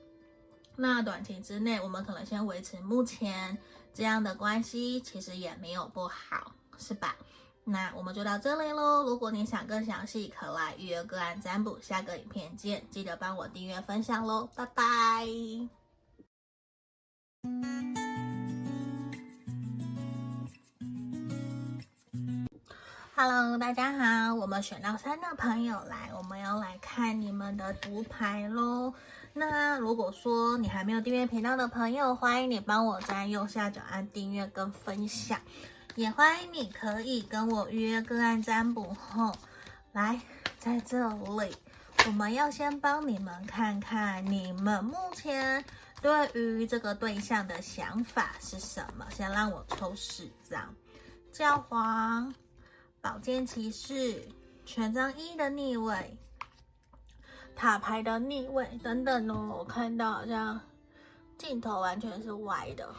[0.78, 3.58] 那短期之内我们可能先维持目前
[3.94, 7.16] 这样的关系，其实也没有不好，是吧？
[7.68, 9.04] 那我们就到这里喽。
[9.04, 11.80] 如果你想更详细，可来预约个案占卜。
[11.82, 14.84] 下个影片见，记得帮我订阅分享喽，拜拜。
[23.16, 28.94] Hello，大家好，我们选到三的朋友来，我们要来看你们的读牌喽。
[29.34, 35.40] 那如果说你还没有订阅频道的朋友，欢迎你帮我在右下角按订阅跟分享。
[35.96, 39.34] 也欢迎你可以跟我预约个案占卜后，
[39.94, 40.20] 来
[40.60, 41.56] 在这里，
[42.06, 45.64] 我们要先帮你们看看你们目前
[46.02, 49.08] 对于这个对象的想法是什么。
[49.10, 50.76] 先让我抽十张，
[51.32, 52.36] 教皇、
[53.00, 54.28] 宝剑骑士、
[54.66, 56.18] 权杖一的逆位、
[57.56, 59.56] 塔牌的逆位等等哦。
[59.60, 60.60] 我看到好像
[61.38, 62.94] 镜头完全是歪的。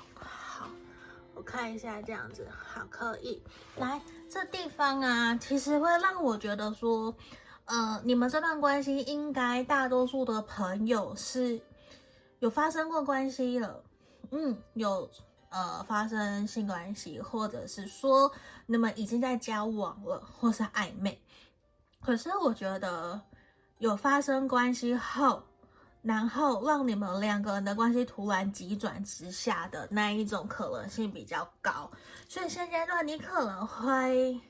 [1.37, 3.43] 我看一下，这样子好，可以
[3.76, 7.14] 来这地方啊，其实会让我觉得说，
[7.66, 11.61] 呃，你们这段关系应该大多数的朋友是
[12.39, 13.84] 有发生过关系了，
[14.30, 15.11] 嗯，有
[15.51, 18.32] 呃发生性关系，或者是说
[18.64, 21.20] 你们已经在交往了，或是暧昧。
[22.01, 23.20] 可是我觉得
[23.78, 25.43] 有发生关系后，
[26.07, 31.90] 然后让你们两个人的关系突然急转直下的那一种可能性比较高，
[32.28, 34.40] 所以现阶段你可能会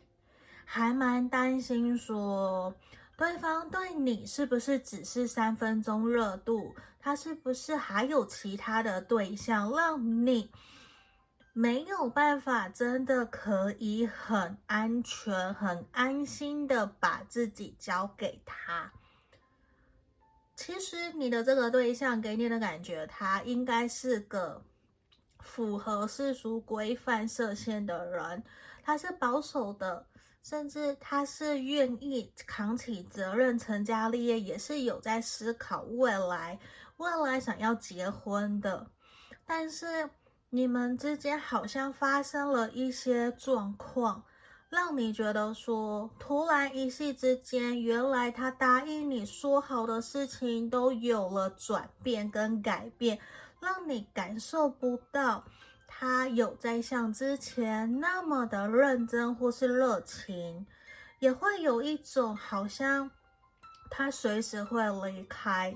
[0.67, 2.75] 还蛮担心说。
[3.17, 6.77] 对方对你是不是只是三分钟热度？
[7.01, 10.51] 他是不是还有其他的对象，让你
[11.55, 18.93] 没有办法真的可以很安全、很安心的把自己交给他？
[20.57, 24.65] 其实你的这个对象给你的感觉，他应该是个
[25.39, 28.43] 符合世俗规范设限的人，
[28.83, 30.07] 他是保守的。
[30.43, 36.57] 甚至他是愿意扛起责任、成家立业，也是有在思考未来，
[36.99, 38.89] 未来想要结婚的。
[39.45, 40.09] 但是
[40.49, 44.23] 你们之间好像发生了一些状况，
[44.77, 53.19] 让你觉得说，突然一夕之间，原来他答应你说好的事情都有了转变跟改变，
[53.59, 55.43] 让你感受不到。
[55.89, 60.67] 他有在像之前那么的认真或是热情，
[61.21, 63.11] 也会有一种好像
[63.91, 65.75] 他随时会离开，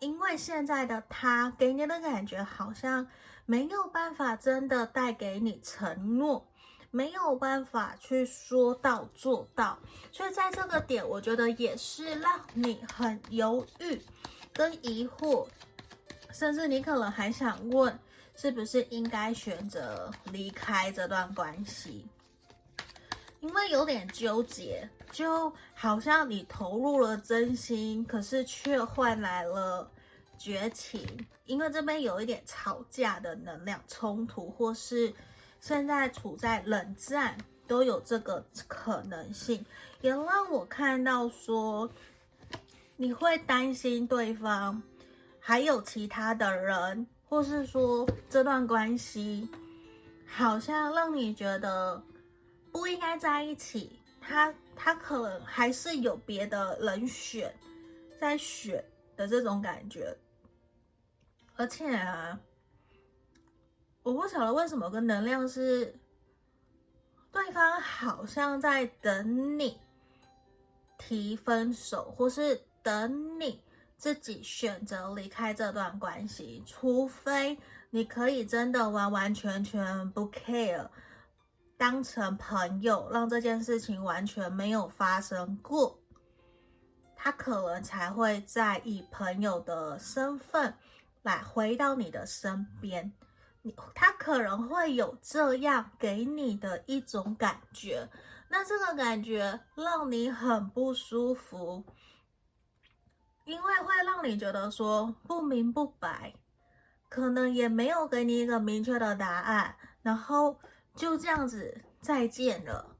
[0.00, 3.06] 因为现在的他给你的感觉好像
[3.44, 6.48] 没有办法真的带给你承诺，
[6.92, 9.76] 没有办法去说到做到，
[10.12, 14.00] 所以在这个点，我觉得也是让你很犹豫
[14.52, 15.48] 跟疑惑，
[16.32, 17.98] 甚至你可能还想问。
[18.34, 22.08] 是不是应该选择离开这段关系？
[23.40, 29.88] 因为有点纠结，就好像你投入了真心，可是却换来了
[30.38, 31.26] 绝情。
[31.44, 35.12] 因为这边有一点吵架的能量冲突，或是
[35.62, 39.64] 现在处在冷战，都有这个可能性。
[40.02, 41.88] 也让我看到说，
[42.96, 44.82] 你会担心对方
[45.40, 47.06] 还有其他的人。
[47.32, 49.48] 或是说这段关系
[50.26, 52.02] 好像让你觉得
[52.70, 57.54] 不应该在一起，他他可能还是有别的人选
[58.20, 58.84] 在选
[59.16, 60.14] 的这种感觉，
[61.56, 62.38] 而且啊，
[64.02, 65.98] 我不晓得为什么跟能量是
[67.30, 69.78] 对方好像在等你
[70.98, 73.62] 提分手，或是等你。
[73.96, 77.56] 自己选择离开这段关系，除非
[77.90, 80.88] 你可以真的完完全全不 care，
[81.76, 85.96] 当成朋友，让这件事情完全没有发生过，
[87.14, 90.74] 他可能才会在以朋友的身份
[91.22, 93.12] 来回到你的身边。
[93.94, 98.08] 他可能会有这样给你的一种感觉，
[98.48, 101.84] 那这个感觉让你很不舒服。
[103.44, 106.34] 因为会让你觉得说不明不白，
[107.08, 110.60] 可能也没有给你一个明确的答案，然后
[110.94, 112.96] 就这样子再见了，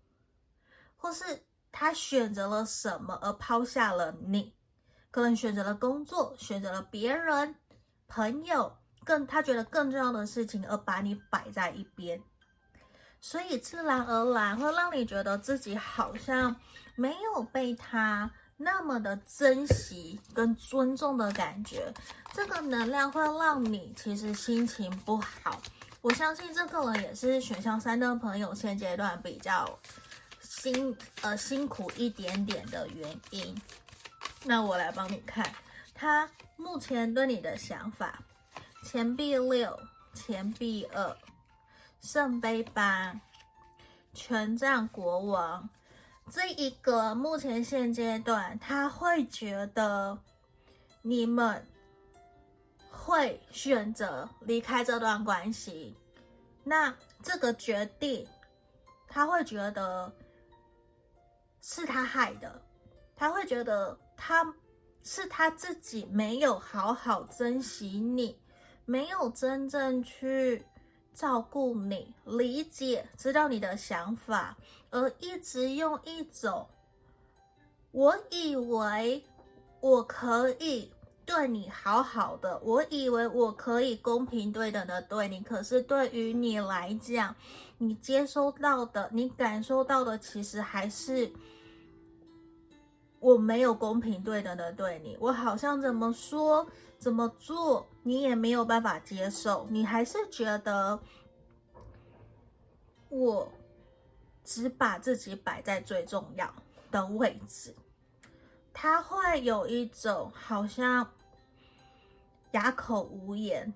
[0.96, 4.52] 或是他选择了什么而抛下了你，
[5.12, 7.54] 可能选择了工作，选择了别人、
[8.08, 12.20] 朋友，更他觉得更重要的事情而把你摆在一边，
[13.20, 16.56] 所以自然而然会让你觉得自己好像
[16.94, 18.30] 没有被他。
[18.58, 21.92] 那么的珍惜跟尊重的感觉，
[22.32, 25.60] 这个能量会让你其实心情不好。
[26.00, 29.76] 我相信这可能也是选项三的朋友现阶段比较
[30.40, 33.60] 辛呃辛苦一点点的原因。
[34.44, 35.52] 那我来帮你看，
[35.92, 38.20] 他目前对你的想法：
[38.82, 39.78] 钱币六、
[40.12, 41.16] 钱币二、
[42.00, 43.20] 圣杯八、
[44.12, 45.68] 权杖国王。
[46.30, 50.18] 这一个目前现阶段，他会觉得
[51.02, 51.66] 你们
[52.90, 55.96] 会选择离开这段关系。
[56.64, 58.26] 那这个决定，
[59.08, 60.12] 他会觉得
[61.60, 62.62] 是他害的，
[63.16, 64.54] 他会觉得他
[65.02, 68.40] 是他自己没有好好珍惜你，
[68.84, 70.64] 没有真正去。
[71.14, 74.56] 照顾你，理解，知道你的想法，
[74.88, 76.66] 而一直用一种
[77.90, 79.22] 我以为
[79.80, 80.90] 我可以
[81.26, 87.36] 对你好好的，我以为我可以公平对等的对你，可是对于你来讲，
[87.76, 91.30] 你接收到的，你感受到的，其实还是
[93.20, 96.66] 我没有公平对等的对你，我好像怎么说
[96.96, 101.00] 怎么做你也没有办法接受，你还是觉得
[103.08, 103.50] 我
[104.44, 106.54] 只把自己摆在最重要
[106.90, 107.74] 的位置，
[108.72, 111.12] 他会有一种好像
[112.52, 113.72] 哑口无言。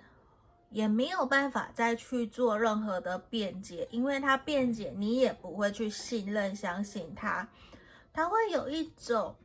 [0.68, 7.48] 也没有办法再去做任何的辩解，因为他辩解，你也不会去信任、相信他。
[8.12, 9.36] 他会有一种，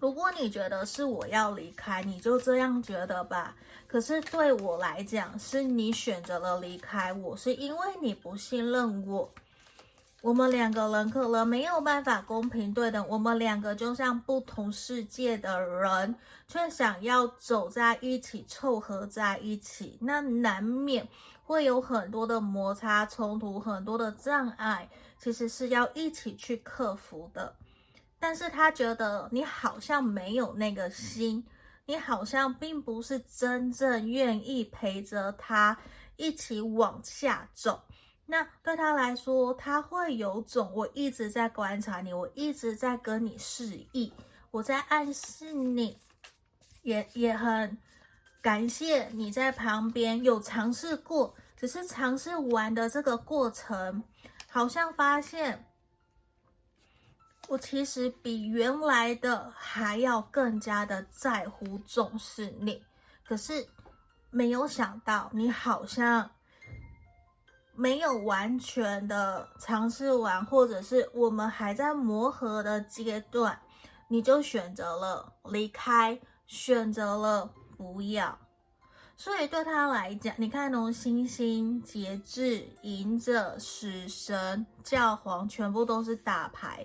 [0.00, 3.56] 如果你觉得是我要离开，你就这样觉得吧。
[3.86, 9.30] 可是对我来讲，是你选择了离开我，是因为你不信任我。
[10.20, 16.16] 我们两个人可能没有办法公平对等，我们两个就像不同世界的人，
[16.48, 21.08] 却想要走在一起，凑合在一起，那难免
[21.44, 24.88] 会有很多的摩擦冲突，很多的障碍，
[25.18, 27.54] 其实是要一起去克服的。
[28.18, 31.46] 但是他觉得你好像没有那个心，
[31.86, 35.78] 你好像并不是真正愿意陪着他
[36.16, 37.82] 一起往下走。
[38.26, 44.12] 那对他来说，他会有种我一直在观察你，我一直在跟你示意，
[44.50, 45.96] 我在暗示你，
[46.82, 47.78] 也也很
[48.42, 54.04] 感谢你在旁边有尝试过，只是尝试完的这个过程，
[54.50, 55.64] 好像发现
[57.48, 62.84] 我其实比原来的还要更加的在乎重视你，
[63.26, 63.66] 可是
[64.30, 66.30] 没有想到你好像。
[67.80, 73.56] 没有完全的尝试完，或者是我们还在磨合的阶段，
[74.08, 78.36] 你就选择了离开，选择了不要。
[79.16, 86.84] 所以对他来讲，你看那种星星、节制、隐者、死神、教皇，全部都是大牌。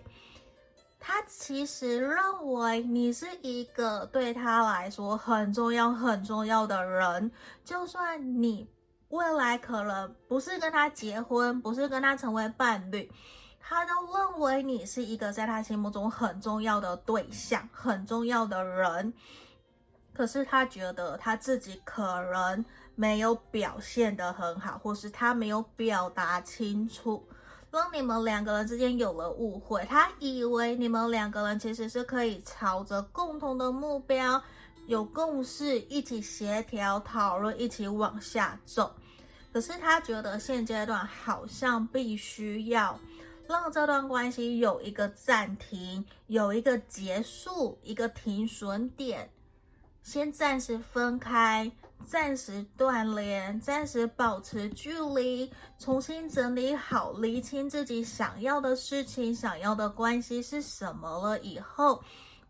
[1.05, 7.29] 他其实认为你是一个对他来说很重要、很重要的人，
[7.65, 8.69] 就算你。
[9.09, 13.11] 未来可能不是跟他结婚，不是跟他成为伴侣，
[13.59, 19.13] 他都认为你是一个在他心目中很重要的对象，很重要的人。
[20.15, 27.27] 可是他觉得他自己可能没有表现得很好，或是他没有表达清楚，
[27.73, 29.83] 让你们两个人之间有了误会。
[29.85, 34.43] 他以为你们两个人其实是可以朝着共同的目标
[34.85, 38.93] 有共识，一起协调讨论，一起往下走。
[39.51, 42.99] 可是他觉得现阶段好像必须要
[43.47, 49.31] 让这段关系有一个暂停，有一个结束，一个停损点，
[50.03, 51.71] 先暂时分开，
[52.03, 62.03] 暂时断联，暂时保持距离，重新整理好，厘清自己想要的事情、想要的关系是什么了以后，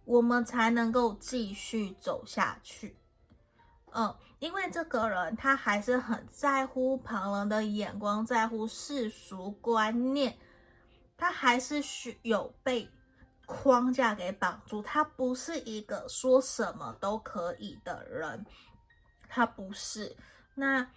[0.05, 2.97] 我们才能够继续走下去。
[3.91, 4.15] 嗯。
[4.39, 10.37] 因为这个人他还是很在乎旁人的眼光，在乎世俗观念，
[11.15, 12.89] 他还是需有被
[13.45, 14.81] 框架给绑住。
[14.81, 18.45] 他不是一个说什么都可以的人，
[19.33, 20.15] 他不是。
[20.53, 20.87] 那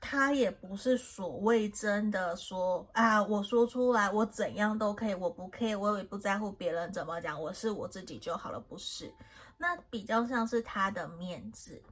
[0.00, 9.12] 他也不是所谓真的说啊，我说出来我怎样都可以，我不 care，我也不在乎别人怎么讲，我是我自己就好了，不是。
[9.58, 11.82] 那比较像是他的面子。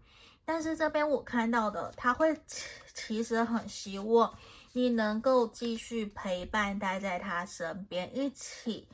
[0.47, 2.35] 但是这边我看到的，他会
[2.95, 4.35] 其实很希望
[4.73, 8.89] 你能够继续陪伴，待在他身边，一起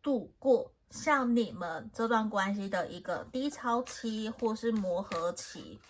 [0.00, 5.80] 度过像你们这段关系的一个低潮期或是磨合期。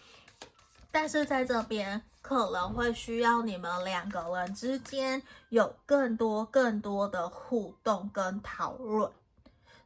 [0.90, 9.10] 但是在这边可能会需要你们两个人之间有更多更多的互动跟讨论，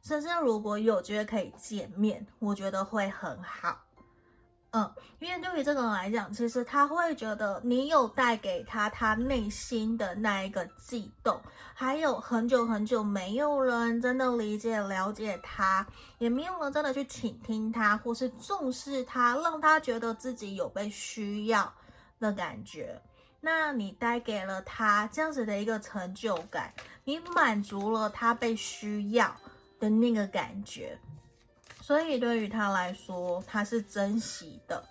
[0.03, 3.86] 甚至如果有机会可以见面，我觉得会很好。
[4.77, 11.41] 嗯，因为对于这个人来讲，其实他会觉得你有带给他他内心的那一个悸动，
[11.73, 15.87] 还有很久很久没有人真的理解了解他，
[16.19, 21.73] 也没有人真的去倾听他，或是重视他，让他觉得自己有被需要
[22.19, 23.01] 的感觉。
[23.41, 26.71] 那你带给了他这样子的一个成就感，
[27.03, 29.35] 你满足了他被需要
[29.79, 30.99] 的那个感觉。
[31.87, 34.83] 所以对于他来说，他是珍惜的，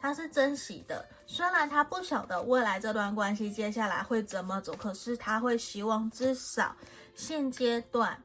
[0.00, 1.06] 他是珍惜的。
[1.26, 6.74] 虽然他不晓得未来这段关系接下来会怎么走，可是他会希望至少
[7.14, 8.22] 现阶段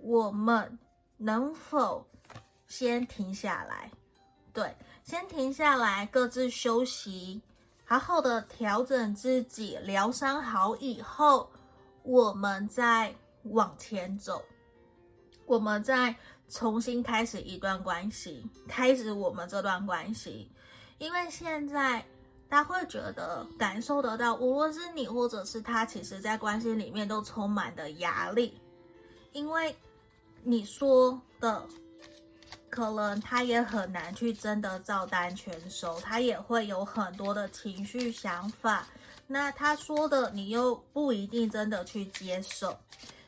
[0.00, 0.76] 我们
[1.18, 2.04] 能否
[2.66, 3.92] 先停下来？
[4.52, 7.40] 对，先停下来，各自休息，
[7.84, 11.48] 好好的调整自己，疗伤好以后，
[12.02, 14.42] 我们再往前走，
[15.46, 16.16] 我们再。
[16.52, 20.48] 重新开始一段关系，开始我们这段关系，
[20.98, 22.04] 因为现在
[22.48, 28.60] 他会觉得感受得到，无论是你或者是他，其实在关系里面都充满的压力，
[29.32, 29.74] 因为
[30.44, 31.66] 你说的。
[32.68, 38.86] 可能他也很难去真的照单全收，他也会有很多的情绪想法。
[39.26, 42.74] 那他说的你又不一定真的去接受，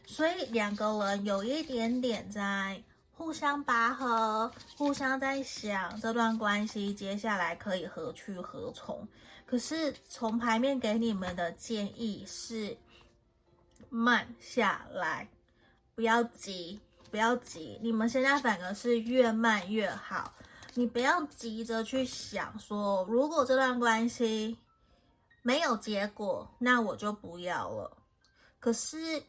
[0.06, 2.82] 所以两个人有一点点在
[3.16, 9.06] 互相拔河，互相在想这段关系接下来可以何去何从。
[9.46, 12.76] 可是从牌面给你们的建议是
[13.88, 15.28] 慢下来，
[15.94, 16.80] 不要急。
[17.10, 20.34] 不要急，你们现在反而是越慢越好。
[20.72, 24.58] 你不要急着去想说，如果这段关系
[25.42, 27.96] 没有结果，那我就不要了。
[28.58, 29.22] 可是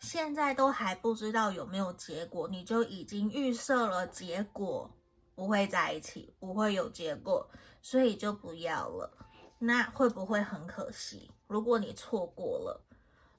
[0.00, 4.90] 现在都还不知道有没有结果，你就已经预设了结果
[5.34, 7.50] 不会在一起，不会有结果，
[7.82, 9.12] 所以就不要了。
[9.58, 11.30] 那会不会很可惜？
[11.46, 12.82] 如果你错过了，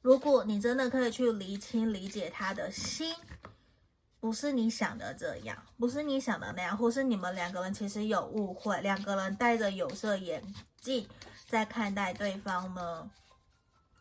[0.02, 3.14] 如果你真的可以去厘清、理解他的心。
[4.20, 10.44] 不是你想的这样，不是你想的那样，或是你们两个人其实有误会，两个人戴着有色眼
[10.80, 11.08] 镜
[11.48, 13.10] 在看待对方呢？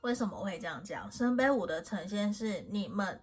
[0.03, 1.11] 为什么会这样讲？
[1.11, 3.21] 圣杯五的呈现是你们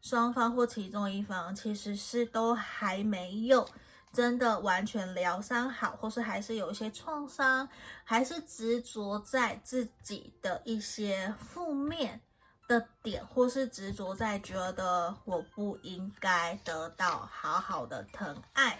[0.00, 3.68] 双方或其中一方其实是都还没有
[4.12, 7.68] 真的完全疗伤好，或是还是有一些创伤，
[8.04, 12.20] 还是执着在自己的一些负面。
[12.68, 18.78] 的点，或是执着在觉得我不应该得到好好的疼爱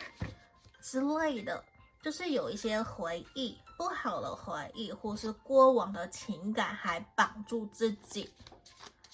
[0.81, 1.63] 之类的，
[2.01, 8.33] 就是有一些回忆，不好的回忆，或是过往的情感还绑住自己，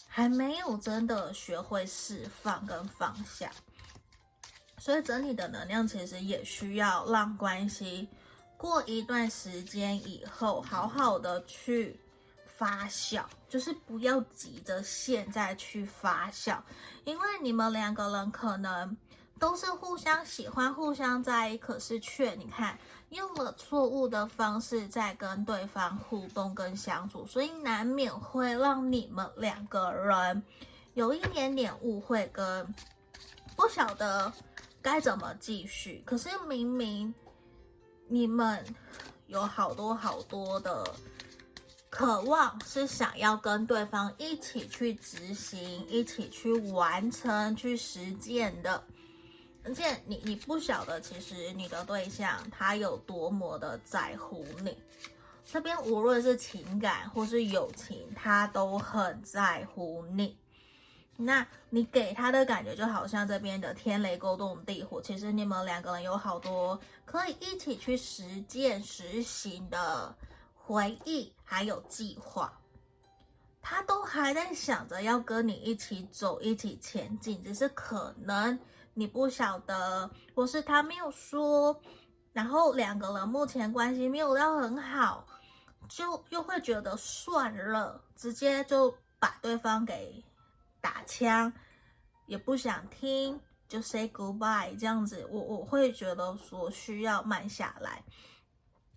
[0.06, 3.50] 还没有真的学会释放跟放下，
[4.76, 8.06] 所以整体的能量其实也需要让关系
[8.58, 11.98] 过一段时间以后，好好的去。
[12.58, 16.60] 发酵就是不要急着现在去发酵，
[17.04, 18.96] 因为你们两个人可能
[19.38, 22.78] 都是互相喜欢、互相在意，可是却你看
[23.10, 30.42] 用了错误的方式在跟对方互动跟相处，所以难免会让你们两个人
[30.94, 32.74] 有一点点误会跟
[33.56, 34.32] 不晓得
[34.82, 36.02] 该怎么继续。
[36.04, 37.14] 可是明明
[38.06, 38.64] 你们
[39.26, 40.84] 有好多好多的。
[41.90, 48.84] 渴望是想要跟对方一起去执行，一起去完成、去实践的。
[50.06, 54.76] 你你不晓得，其实你的对象他有多么的在乎你。
[55.44, 60.36] 这边无论是情感或是友情，他都很在乎你。
[61.16, 70.14] 那你给他的感觉就好像这边的天雷勾动地火，其实你们两个人有好多可以一起去实践、实行的。
[70.70, 72.52] 回忆还有计划，
[73.62, 78.58] 他都还在想着要跟你一起走，一起前进，只是可能
[78.98, 81.80] 你不晓得，或是他没有说，
[82.32, 85.24] 然后两个人目前关系没有到很好，
[85.88, 90.24] 就又会觉得算了，直接就把对方给
[90.80, 91.52] 打枪，
[92.26, 98.02] 也不想听，就 say goodbye 这样子，我我会觉得说需要慢下来。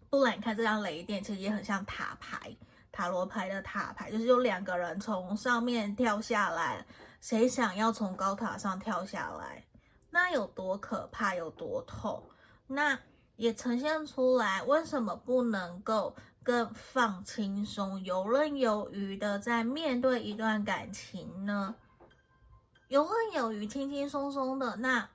[0.10, 2.58] 不然你看这张雷电，其实也很像塔牌，
[2.92, 6.88] 塔罗牌的塔牌，就是有两个人从上面跳下来，
[7.22, 9.64] 谁想要从高塔上跳下来？
[10.12, 12.24] 那有多可怕，有多痛？
[12.68, 13.00] 那
[13.36, 21.74] 也呈现出来，为什么不能够更放轻松、游刃有余的在面对一段感情呢？
[22.88, 25.10] 游刃有余、轻轻松松的那。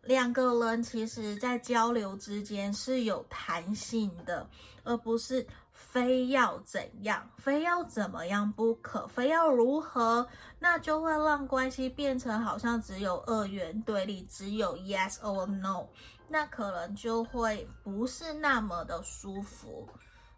[0.00, 4.48] 两个人其实，在交流之间是有弹性的，
[4.84, 5.46] 而不是
[5.78, 15.86] 非要怎样，非要怎么样不可，非要如何，那就会让关系变成好像只有二元对立，只有 yes or no，
[16.26, 19.88] 那可能就会不是那么的舒服。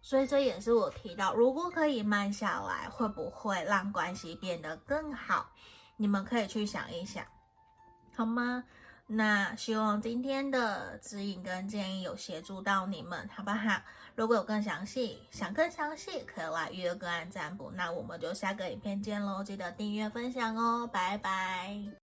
[0.03, 5.51] 所以这也是我提到，如果可以慢下来，会不会让关系变得更好？
[5.97, 7.25] 你们可以去想一想，
[8.15, 8.65] 好吗？
[9.13, 13.83] 那希望今天的指引跟建议有协助到你们，好不好？
[14.15, 17.73] 如果有更详细，想更详细，可以来预约个案占卜。
[17.73, 22.10] 那我们就下个影片见喽，记得订阅分享哦，拜拜。